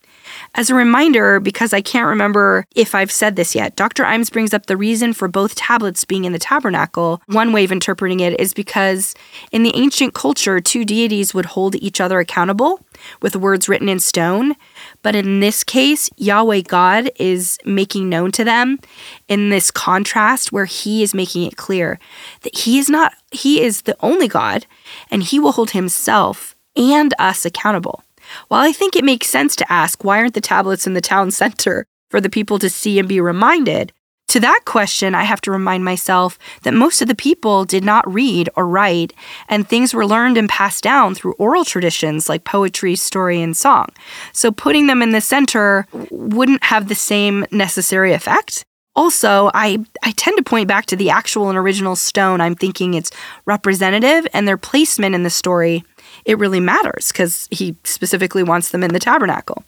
As 0.56 0.70
a 0.70 0.76
reminder, 0.76 1.40
because 1.40 1.74
I 1.74 1.82
can't 1.82 2.08
remember 2.08 2.66
if 2.76 2.96
I've 2.96 3.12
said 3.12 3.36
this 3.36 3.56
yet, 3.56 3.76
Dr. 3.76 4.04
Imes 4.04 4.32
brings 4.32 4.54
up 4.54 4.66
the 4.66 4.78
reason 4.78 5.14
for 5.14 5.28
both 5.28 5.56
tablets 5.56 6.06
being 6.06 6.26
in 6.26 6.32
the 6.32 6.40
tabernacle. 6.40 7.22
One 7.28 7.52
way 7.52 7.64
of 7.64 7.72
interpreting 7.72 8.20
it 8.20 8.40
is 8.40 8.54
because 8.54 9.16
in 9.52 9.64
the 9.64 9.76
ancient 9.76 10.14
culture, 10.14 10.60
two 10.60 10.86
deities 10.86 11.34
would 11.34 11.46
hold 11.46 11.76
each 11.76 12.00
other 12.00 12.20
accountable 12.20 12.80
with 13.22 13.36
words 13.36 13.68
written 13.68 13.90
in 13.90 14.00
stone. 14.00 14.56
But 15.02 15.16
in 15.16 15.40
this 15.40 15.64
case, 15.64 16.10
Yahweh 16.18 16.62
God 16.62 17.12
is 17.18 17.58
making 17.66 18.10
known 18.10 18.32
to 18.34 18.44
them 18.44 18.80
in 19.28 19.50
this 19.50 19.72
contrast 19.72 20.52
where 20.52 20.66
he 20.66 21.04
is 21.04 21.14
making 21.14 21.44
it 21.44 21.58
clear 21.58 22.00
that 22.42 22.58
he 22.58 22.80
is 22.80 22.90
not, 22.90 23.14
he 23.32 23.62
is 23.62 23.84
the 23.84 23.98
only 24.00 24.28
God 24.28 24.66
and 25.12 25.24
he 25.24 25.40
will 25.40 25.52
hold 25.52 25.72
himself 25.72 26.56
and 26.76 27.14
us 27.20 27.46
accountable. 27.46 28.04
While 28.48 28.62
I 28.62 28.72
think 28.72 28.96
it 28.96 29.04
makes 29.04 29.28
sense 29.28 29.56
to 29.58 29.72
ask 29.72 30.04
why 30.04 30.20
aren't 30.20 30.34
the 30.34 30.42
tablets 30.42 30.88
in 30.88 30.94
the 30.94 31.02
town 31.02 31.32
center 31.32 31.86
for 32.10 32.22
the 32.22 32.30
people 32.30 32.60
to 32.60 32.70
see 32.70 33.00
and 33.00 33.08
be 33.08 33.20
reminded, 33.20 33.92
to 34.30 34.40
that 34.40 34.62
question, 34.66 35.14
I 35.14 35.24
have 35.24 35.40
to 35.42 35.52
remind 35.52 35.86
myself 35.86 36.40
that 36.64 36.74
most 36.74 37.02
of 37.02 37.08
the 37.08 37.16
people 37.16 37.64
did 37.64 37.84
not 37.84 38.12
read 38.12 38.50
or 38.56 38.68
write, 38.68 39.14
and 39.48 39.68
things 39.68 39.94
were 39.94 40.06
learned 40.06 40.38
and 40.38 40.50
passed 40.50 40.84
down 40.84 41.14
through 41.14 41.34
oral 41.34 41.64
traditions 41.64 42.28
like 42.28 42.44
poetry, 42.44 42.96
story, 42.96 43.42
and 43.42 43.56
song. 43.56 43.90
So 44.34 44.52
putting 44.52 44.88
them 44.88 45.02
in 45.02 45.12
the 45.12 45.22
center 45.22 45.88
wouldn't 46.10 46.64
have 46.64 46.88
the 46.88 46.96
same 46.96 47.46
necessary 47.52 48.14
effect. 48.14 48.66
Also, 48.96 49.52
I, 49.54 49.86
I 50.04 50.12
tend 50.12 50.38
to 50.38 50.44
point 50.44 50.68
back 50.68 50.86
to 50.88 50.96
the 50.96 51.10
actual 51.10 51.50
and 51.50 51.58
original 51.58 51.96
stone. 51.96 52.42
I'm 52.42 52.56
thinking 52.56 52.94
it's 52.94 53.12
representative, 53.46 54.26
and 54.34 54.48
their 54.48 54.58
placement 54.58 55.14
in 55.14 55.24
the 55.24 55.30
story 55.30 55.84
it 56.24 56.38
really 56.38 56.60
matters 56.60 57.12
because 57.12 57.48
he 57.52 57.76
specifically 57.84 58.44
wants 58.44 58.70
them 58.70 58.84
in 58.84 58.94
the 58.94 59.00
tabernacle. 59.00 59.64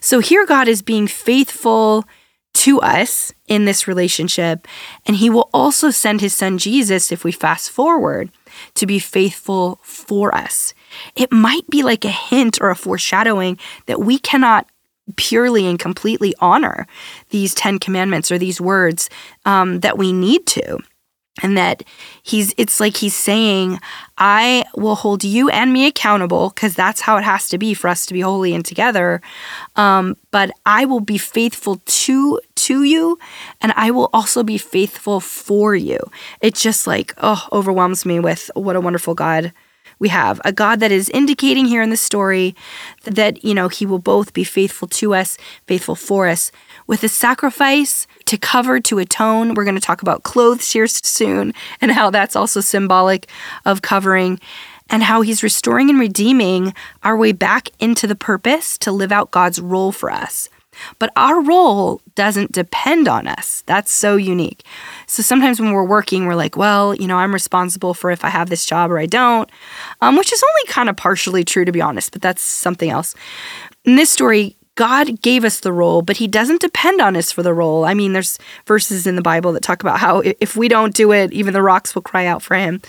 So 0.00 0.20
here 0.20 0.46
God 0.46 0.68
is 0.68 0.82
being 0.82 1.06
faithful 1.06 2.04
to 2.52 2.80
us 2.80 3.32
in 3.46 3.64
this 3.64 3.86
relationship, 3.86 4.66
and 5.06 5.16
he 5.16 5.30
will 5.30 5.48
also 5.54 5.90
send 5.90 6.20
his 6.20 6.34
son 6.34 6.58
Jesus, 6.58 7.12
if 7.12 7.24
we 7.24 7.32
fast 7.32 7.70
forward, 7.70 8.30
to 8.74 8.86
be 8.86 8.98
faithful 8.98 9.78
for 9.82 10.34
us. 10.34 10.74
It 11.14 11.30
might 11.30 11.68
be 11.70 11.82
like 11.82 12.04
a 12.04 12.10
hint 12.10 12.60
or 12.60 12.70
a 12.70 12.76
foreshadowing 12.76 13.58
that 13.86 14.00
we 14.00 14.18
cannot 14.18 14.68
purely 15.16 15.66
and 15.66 15.78
completely 15.78 16.34
honor 16.40 16.86
these 17.30 17.54
10 17.54 17.78
commandments 17.78 18.30
or 18.30 18.38
these 18.38 18.60
words 18.60 19.08
um, 19.44 19.80
that 19.80 19.98
we 19.98 20.12
need 20.12 20.46
to 20.46 20.78
and 21.42 21.56
that 21.56 21.82
he's 22.22 22.54
it's 22.56 22.80
like 22.80 22.96
he's 22.96 23.14
saying 23.14 23.78
i 24.18 24.64
will 24.76 24.94
hold 24.94 25.24
you 25.24 25.48
and 25.50 25.72
me 25.72 25.86
accountable 25.86 26.50
because 26.50 26.74
that's 26.74 27.00
how 27.00 27.16
it 27.16 27.24
has 27.24 27.48
to 27.48 27.58
be 27.58 27.74
for 27.74 27.88
us 27.88 28.06
to 28.06 28.14
be 28.14 28.20
holy 28.20 28.54
and 28.54 28.64
together. 28.64 29.20
Um, 29.76 30.16
but 30.30 30.50
i 30.66 30.84
will 30.84 31.00
be 31.00 31.18
faithful 31.18 31.80
to 31.84 32.40
to 32.54 32.82
you 32.82 33.18
and 33.60 33.72
i 33.76 33.90
will 33.90 34.10
also 34.12 34.42
be 34.42 34.58
faithful 34.58 35.20
for 35.20 35.74
you. 35.74 35.98
It 36.40 36.54
just 36.54 36.86
like 36.86 37.14
oh 37.18 37.46
overwhelms 37.52 38.04
me 38.04 38.20
with 38.20 38.50
what 38.54 38.76
a 38.76 38.80
wonderful 38.80 39.14
god 39.14 39.52
we 40.00 40.08
have 40.08 40.40
a 40.44 40.50
God 40.50 40.80
that 40.80 40.90
is 40.90 41.08
indicating 41.10 41.66
here 41.66 41.82
in 41.82 41.90
the 41.90 41.96
story 41.96 42.56
that, 43.04 43.44
you 43.44 43.54
know, 43.54 43.68
he 43.68 43.86
will 43.86 44.00
both 44.00 44.32
be 44.32 44.42
faithful 44.42 44.88
to 44.88 45.14
us, 45.14 45.38
faithful 45.66 45.94
for 45.94 46.26
us, 46.26 46.50
with 46.88 47.04
a 47.04 47.08
sacrifice 47.08 48.08
to 48.24 48.36
cover, 48.36 48.80
to 48.80 48.98
atone. 48.98 49.54
We're 49.54 49.64
going 49.64 49.76
to 49.76 49.80
talk 49.80 50.02
about 50.02 50.24
clothes 50.24 50.72
here 50.72 50.88
soon 50.88 51.54
and 51.80 51.92
how 51.92 52.10
that's 52.10 52.34
also 52.34 52.60
symbolic 52.60 53.28
of 53.64 53.82
covering 53.82 54.40
and 54.88 55.04
how 55.04 55.20
he's 55.20 55.42
restoring 55.42 55.88
and 55.88 56.00
redeeming 56.00 56.74
our 57.04 57.16
way 57.16 57.32
back 57.32 57.68
into 57.78 58.06
the 58.06 58.16
purpose 58.16 58.76
to 58.78 58.90
live 58.90 59.12
out 59.12 59.30
God's 59.30 59.60
role 59.60 59.92
for 59.92 60.10
us. 60.10 60.48
But 60.98 61.12
our 61.16 61.40
role 61.40 62.00
doesn't 62.14 62.52
depend 62.52 63.08
on 63.08 63.26
us. 63.26 63.62
That's 63.66 63.90
so 63.90 64.16
unique. 64.16 64.64
So 65.06 65.22
sometimes 65.22 65.60
when 65.60 65.72
we're 65.72 65.84
working, 65.84 66.26
we're 66.26 66.34
like, 66.34 66.56
well, 66.56 66.94
you 66.94 67.06
know, 67.06 67.16
I'm 67.16 67.32
responsible 67.32 67.94
for 67.94 68.10
if 68.10 68.24
I 68.24 68.28
have 68.28 68.50
this 68.50 68.64
job 68.64 68.90
or 68.90 68.98
I 68.98 69.06
don't, 69.06 69.50
um, 70.00 70.16
which 70.16 70.32
is 70.32 70.42
only 70.42 70.72
kind 70.72 70.88
of 70.88 70.96
partially 70.96 71.44
true, 71.44 71.64
to 71.64 71.72
be 71.72 71.80
honest, 71.80 72.12
but 72.12 72.22
that's 72.22 72.42
something 72.42 72.90
else. 72.90 73.14
In 73.84 73.96
this 73.96 74.10
story, 74.10 74.56
God 74.76 75.20
gave 75.20 75.44
us 75.44 75.60
the 75.60 75.72
role, 75.72 76.00
but 76.00 76.16
He 76.16 76.26
doesn't 76.26 76.62
depend 76.62 77.02
on 77.02 77.16
us 77.16 77.30
for 77.30 77.42
the 77.42 77.52
role. 77.52 77.84
I 77.84 77.92
mean, 77.92 78.14
there's 78.14 78.38
verses 78.66 79.06
in 79.06 79.16
the 79.16 79.20
Bible 79.22 79.52
that 79.52 79.62
talk 79.62 79.82
about 79.82 79.98
how 79.98 80.20
if 80.20 80.56
we 80.56 80.68
don't 80.68 80.94
do 80.94 81.12
it, 81.12 81.32
even 81.32 81.52
the 81.52 81.62
rocks 81.62 81.94
will 81.94 82.02
cry 82.02 82.24
out 82.24 82.42
for 82.42 82.56
Him. 82.56 82.80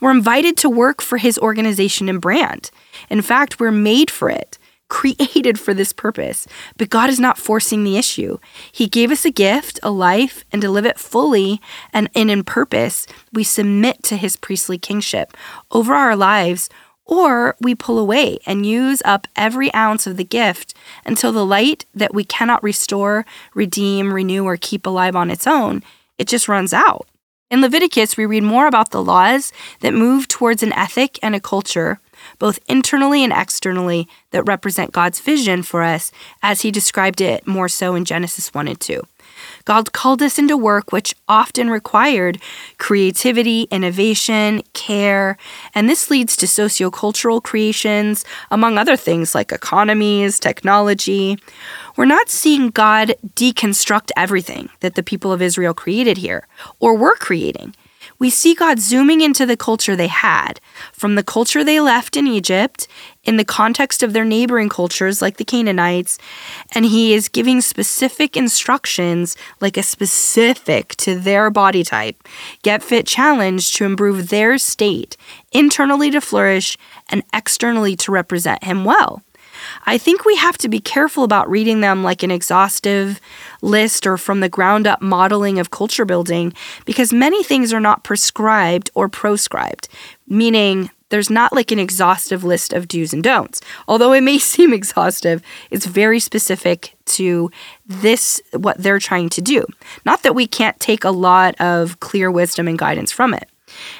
We're 0.00 0.10
invited 0.10 0.56
to 0.58 0.68
work 0.68 1.00
for 1.00 1.16
His 1.16 1.38
organization 1.38 2.10
and 2.10 2.20
brand. 2.20 2.70
In 3.08 3.22
fact, 3.22 3.58
we're 3.58 3.70
made 3.70 4.10
for 4.10 4.28
it, 4.28 4.58
created 4.90 5.58
for 5.58 5.72
this 5.72 5.94
purpose. 5.94 6.46
But 6.76 6.90
God 6.90 7.08
is 7.08 7.18
not 7.18 7.38
forcing 7.38 7.82
the 7.82 7.96
issue. 7.96 8.38
He 8.70 8.86
gave 8.86 9.10
us 9.10 9.24
a 9.24 9.30
gift, 9.30 9.80
a 9.82 9.90
life, 9.90 10.44
and 10.52 10.60
to 10.60 10.68
live 10.68 10.84
it 10.84 10.98
fully 10.98 11.62
and, 11.94 12.10
and 12.14 12.30
in 12.30 12.44
purpose, 12.44 13.06
we 13.32 13.42
submit 13.42 14.02
to 14.04 14.18
His 14.18 14.36
priestly 14.36 14.76
kingship 14.76 15.34
over 15.70 15.94
our 15.94 16.14
lives 16.14 16.68
or 17.06 17.56
we 17.60 17.74
pull 17.74 17.98
away 17.98 18.38
and 18.46 18.64
use 18.64 19.02
up 19.04 19.26
every 19.34 19.72
ounce 19.74 20.06
of 20.06 20.16
the 20.16 20.24
gift 20.24 20.74
until 21.04 21.32
the 21.32 21.44
light 21.44 21.84
that 21.92 22.14
we 22.14 22.22
cannot 22.22 22.62
restore, 22.62 23.26
redeem, 23.52 24.14
renew, 24.14 24.44
or 24.44 24.56
keep 24.56 24.86
alive 24.86 25.16
on 25.16 25.28
its 25.28 25.46
own, 25.46 25.82
it 26.18 26.28
just 26.28 26.48
runs 26.48 26.72
out. 26.72 27.08
In 27.50 27.60
Leviticus, 27.62 28.16
we 28.16 28.26
read 28.26 28.44
more 28.44 28.68
about 28.68 28.92
the 28.92 29.02
laws 29.02 29.52
that 29.80 29.92
move 29.92 30.28
towards 30.28 30.62
an 30.62 30.72
ethic 30.74 31.18
and 31.20 31.34
a 31.34 31.40
culture, 31.40 31.98
both 32.40 32.58
internally 32.66 33.22
and 33.22 33.32
externally, 33.32 34.08
that 34.32 34.42
represent 34.42 34.90
God's 34.90 35.20
vision 35.20 35.62
for 35.62 35.84
us 35.84 36.10
as 36.42 36.62
he 36.62 36.72
described 36.72 37.20
it 37.20 37.46
more 37.46 37.68
so 37.68 37.94
in 37.94 38.04
Genesis 38.04 38.52
1 38.52 38.66
and 38.66 38.80
2. 38.80 39.06
God 39.64 39.92
called 39.92 40.22
us 40.22 40.38
into 40.38 40.56
work 40.56 40.92
which 40.92 41.14
often 41.28 41.70
required 41.70 42.40
creativity, 42.78 43.62
innovation, 43.70 44.62
care, 44.72 45.36
and 45.74 45.88
this 45.88 46.10
leads 46.10 46.36
to 46.36 46.46
sociocultural 46.46 47.42
creations, 47.42 48.24
among 48.50 48.78
other 48.78 48.96
things 48.96 49.34
like 49.34 49.52
economies, 49.52 50.38
technology. 50.38 51.38
We're 51.96 52.04
not 52.04 52.30
seeing 52.30 52.70
God 52.70 53.14
deconstruct 53.34 54.10
everything 54.16 54.68
that 54.80 54.94
the 54.94 55.02
people 55.02 55.32
of 55.32 55.42
Israel 55.42 55.74
created 55.74 56.18
here 56.18 56.46
or 56.78 56.96
were 56.96 57.16
creating 57.16 57.74
we 58.20 58.30
see 58.30 58.54
God 58.54 58.78
zooming 58.78 59.22
into 59.22 59.46
the 59.46 59.56
culture 59.56 59.96
they 59.96 60.06
had, 60.06 60.60
from 60.92 61.14
the 61.14 61.24
culture 61.24 61.64
they 61.64 61.80
left 61.80 62.16
in 62.16 62.26
Egypt, 62.26 62.86
in 63.24 63.38
the 63.38 63.44
context 63.44 64.02
of 64.02 64.12
their 64.12 64.26
neighboring 64.26 64.68
cultures 64.68 65.22
like 65.22 65.38
the 65.38 65.44
Canaanites, 65.44 66.18
and 66.72 66.84
He 66.84 67.14
is 67.14 67.28
giving 67.28 67.62
specific 67.62 68.36
instructions, 68.36 69.36
like 69.60 69.78
a 69.78 69.82
specific 69.82 70.94
to 70.96 71.18
their 71.18 71.50
body 71.50 71.82
type, 71.82 72.22
get 72.62 72.82
fit 72.82 73.06
challenge 73.06 73.72
to 73.72 73.84
improve 73.86 74.28
their 74.28 74.58
state, 74.58 75.16
internally 75.50 76.10
to 76.10 76.20
flourish, 76.20 76.76
and 77.08 77.22
externally 77.32 77.96
to 77.96 78.12
represent 78.12 78.62
Him 78.62 78.84
well. 78.84 79.22
I 79.86 79.98
think 79.98 80.24
we 80.24 80.36
have 80.36 80.58
to 80.58 80.68
be 80.68 80.80
careful 80.80 81.24
about 81.24 81.50
reading 81.50 81.80
them 81.80 82.02
like 82.02 82.22
an 82.22 82.30
exhaustive 82.30 83.20
list 83.62 84.06
or 84.06 84.16
from 84.16 84.40
the 84.40 84.48
ground 84.48 84.86
up 84.86 85.02
modeling 85.02 85.58
of 85.58 85.70
culture 85.70 86.04
building 86.04 86.52
because 86.84 87.12
many 87.12 87.42
things 87.42 87.72
are 87.72 87.80
not 87.80 88.04
prescribed 88.04 88.90
or 88.94 89.08
proscribed, 89.08 89.88
meaning 90.26 90.90
there's 91.10 91.30
not 91.30 91.52
like 91.52 91.70
an 91.70 91.78
exhaustive 91.78 92.44
list 92.44 92.72
of 92.72 92.88
do's 92.88 93.12
and 93.12 93.22
don'ts. 93.22 93.60
Although 93.86 94.12
it 94.12 94.22
may 94.22 94.38
seem 94.52 94.72
exhaustive, 94.72 95.42
it's 95.70 95.86
very 95.86 96.20
specific 96.20 96.96
to 97.06 97.50
this, 97.86 98.40
what 98.52 98.78
they're 98.78 98.98
trying 98.98 99.28
to 99.30 99.42
do. 99.42 99.66
Not 100.06 100.22
that 100.22 100.34
we 100.34 100.46
can't 100.46 100.78
take 100.80 101.04
a 101.04 101.10
lot 101.10 101.60
of 101.60 102.00
clear 102.00 102.30
wisdom 102.30 102.68
and 102.68 102.78
guidance 102.78 103.12
from 103.12 103.34
it. 103.34 103.48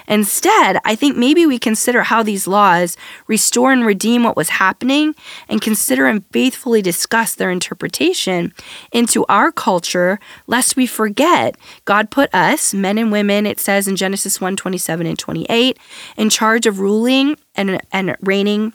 Instead, 0.07 0.79
I 0.85 0.95
think 0.95 1.17
maybe 1.17 1.45
we 1.45 1.59
consider 1.59 2.03
how 2.03 2.23
these 2.23 2.47
laws 2.47 2.97
restore 3.27 3.71
and 3.71 3.85
redeem 3.85 4.23
what 4.23 4.37
was 4.37 4.49
happening 4.49 5.15
and 5.47 5.61
consider 5.61 6.07
and 6.07 6.25
faithfully 6.27 6.81
discuss 6.81 7.35
their 7.35 7.51
interpretation 7.51 8.53
into 8.91 9.25
our 9.27 9.51
culture, 9.51 10.19
lest 10.47 10.75
we 10.75 10.85
forget 10.85 11.55
God 11.85 12.11
put 12.11 12.33
us, 12.33 12.73
men 12.73 12.97
and 12.97 13.11
women, 13.11 13.45
it 13.45 13.59
says 13.59 13.87
in 13.87 13.95
Genesis 13.95 14.39
1 14.39 14.55
27 14.55 15.05
and 15.07 15.17
28, 15.17 15.77
in 16.17 16.29
charge 16.29 16.65
of 16.65 16.79
ruling 16.79 17.37
and, 17.55 17.79
and 17.91 18.15
reigning 18.21 18.73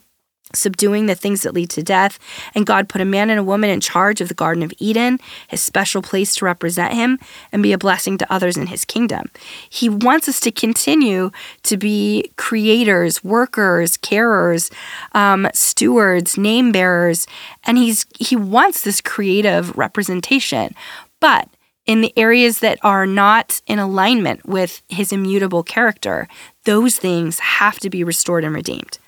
subduing 0.55 1.07
the 1.07 1.15
things 1.15 1.43
that 1.43 1.55
lead 1.55 1.71
to 1.71 1.83
death. 1.83 2.19
And 2.55 2.67
God 2.67 2.89
put 2.89 3.01
a 3.01 3.05
man 3.05 3.31
and 3.31 3.39
a 3.39 3.45
woman 3.45 3.71
in 3.71 3.81
charge 3.81 4.21
of 4.21 4.29
the 4.29 4.35
Garden 4.35 4.63
of 4.63 4.73
Eden, 4.79 5.19
his 5.49 5.63
special 5.63 6.03
place 6.03 6.35
to 6.37 6.45
represent 6.45 6.95
him 6.95 7.19
and 7.53 7.63
be 7.63 7.73
a 7.73 7.79
blessing 7.79 8.19
to 8.19 8.33
others 8.33 8.57
in 8.57 8.69
his 8.69 8.85
kingdom. 8.85 9.31
He 9.69 9.89
wants 9.89 10.29
us 10.29 10.41
to 10.41 10.51
continue 10.51 11.31
to 11.65 11.77
be 11.77 12.33
creators, 12.37 13.23
workers, 13.23 13.97
carers, 13.97 14.73
um, 15.13 15.49
stewards, 15.53 16.39
name 16.39 16.73
bearers, 16.73 17.27
and 17.65 17.79
he's 17.79 18.07
he 18.19 18.37
wants 18.37 18.83
this 18.83 19.01
creative 19.01 19.77
representation. 19.77 20.75
But 21.21 21.49
in 21.87 22.01
the 22.01 22.13
areas 22.17 22.59
that 22.61 22.79
are 22.83 23.07
not 23.07 23.61
in 23.67 23.79
alignment 23.79 24.47
with 24.47 24.83
his 24.89 25.13
immutable 25.13 25.63
character, 25.63 26.29
those 26.65 26.97
things 26.97 27.39
have 27.39 27.79
to 27.81 27.91
be 27.91 28.03
restored 28.03 28.45
and 28.45 28.55
redeemed. 28.55 28.99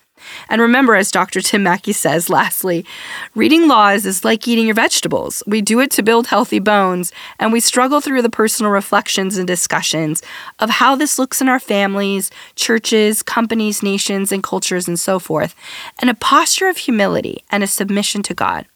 And 0.48 0.60
remember, 0.60 0.94
as 0.94 1.10
Dr. 1.10 1.40
Tim 1.40 1.62
Mackie 1.62 1.92
says, 1.92 2.30
lastly, 2.30 2.84
reading 3.34 3.68
laws 3.68 4.06
is 4.06 4.24
like 4.24 4.46
eating 4.46 4.66
your 4.66 4.74
vegetables. 4.74 5.42
We 5.46 5.60
do 5.62 5.80
it 5.80 5.90
to 5.92 6.02
build 6.02 6.28
healthy 6.28 6.58
bones, 6.58 7.12
and 7.38 7.52
we 7.52 7.60
struggle 7.60 8.00
through 8.00 8.22
the 8.22 8.30
personal 8.30 8.72
reflections 8.72 9.36
and 9.36 9.46
discussions 9.46 10.22
of 10.58 10.70
how 10.70 10.94
this 10.96 11.18
looks 11.18 11.40
in 11.40 11.48
our 11.48 11.60
families, 11.60 12.30
churches, 12.54 13.22
companies, 13.22 13.82
nations, 13.82 14.32
and 14.32 14.42
cultures, 14.42 14.88
and 14.88 14.98
so 14.98 15.18
forth, 15.18 15.54
and 16.00 16.10
a 16.10 16.14
posture 16.14 16.68
of 16.68 16.78
humility 16.78 17.44
and 17.50 17.62
a 17.62 17.66
submission 17.66 18.22
to 18.22 18.34
God. 18.34 18.66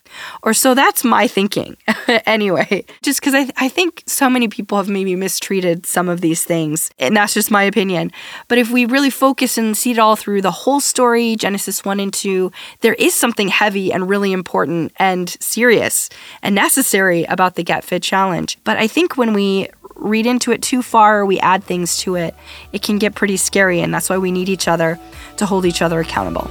Or 0.43 0.55
so 0.55 0.75
that's 0.75 1.05
my 1.05 1.27
thinking 1.27 1.77
anyway. 2.27 2.85
Just 3.03 3.21
because 3.21 3.35
I, 3.35 3.51
I 3.57 3.69
think 3.69 4.03
so 4.07 4.29
many 4.29 4.49
people 4.49 4.79
have 4.79 4.89
maybe 4.89 5.15
mistreated 5.17 5.87
some 5.87 6.09
of 6.09 6.21
these 6.21 6.45
things, 6.45 6.91
and 6.99 7.17
that's 7.17 7.35
just 7.35 7.51
my 7.51 7.63
opinion. 7.63 8.13
But 8.49 8.59
if 8.59 8.71
we 8.71 8.85
really 8.85 9.11
focus 9.11 9.59
and 9.59 9.77
see 9.77 9.93
it 9.93 9.99
all 9.99 10.17
through 10.17 10.43
the 10.43 10.51
whole 10.51 10.81
story, 10.81 11.37
Genesis 11.37 11.85
1 11.85 12.01
and 12.01 12.13
2, 12.13 12.51
there 12.81 12.95
is 12.95 13.15
something 13.15 13.49
heavy 13.49 13.93
and 13.93 14.09
really 14.09 14.33
important 14.33 14.93
and 14.97 15.29
serious 15.41 16.09
and 16.43 16.55
necessary 16.55 17.25
about 17.25 17.55
the 17.55 17.65
Get 17.65 17.85
Fit 17.85 18.03
Challenge. 18.03 18.59
But 18.65 18.77
I 18.77 18.87
think 18.87 19.17
when 19.17 19.33
we 19.33 19.69
read 19.97 20.27
into 20.27 20.53
it 20.53 20.63
too 20.63 20.83
far 20.83 21.21
or 21.21 21.27
we 21.27 21.39
add 21.41 21.65
things 21.65 21.99
to 21.99 22.17
it, 22.17 22.35
it 22.73 22.83
can 22.83 22.99
get 22.99 23.15
pretty 23.15 23.37
scary, 23.37 23.81
and 23.81 23.95
that's 23.95 24.11
why 24.11 24.19
we 24.19 24.33
need 24.33 24.49
each 24.49 24.69
other 24.69 24.99
to 25.37 25.47
hold 25.47 25.65
each 25.65 25.83
other 25.83 26.01
accountable. 26.01 26.51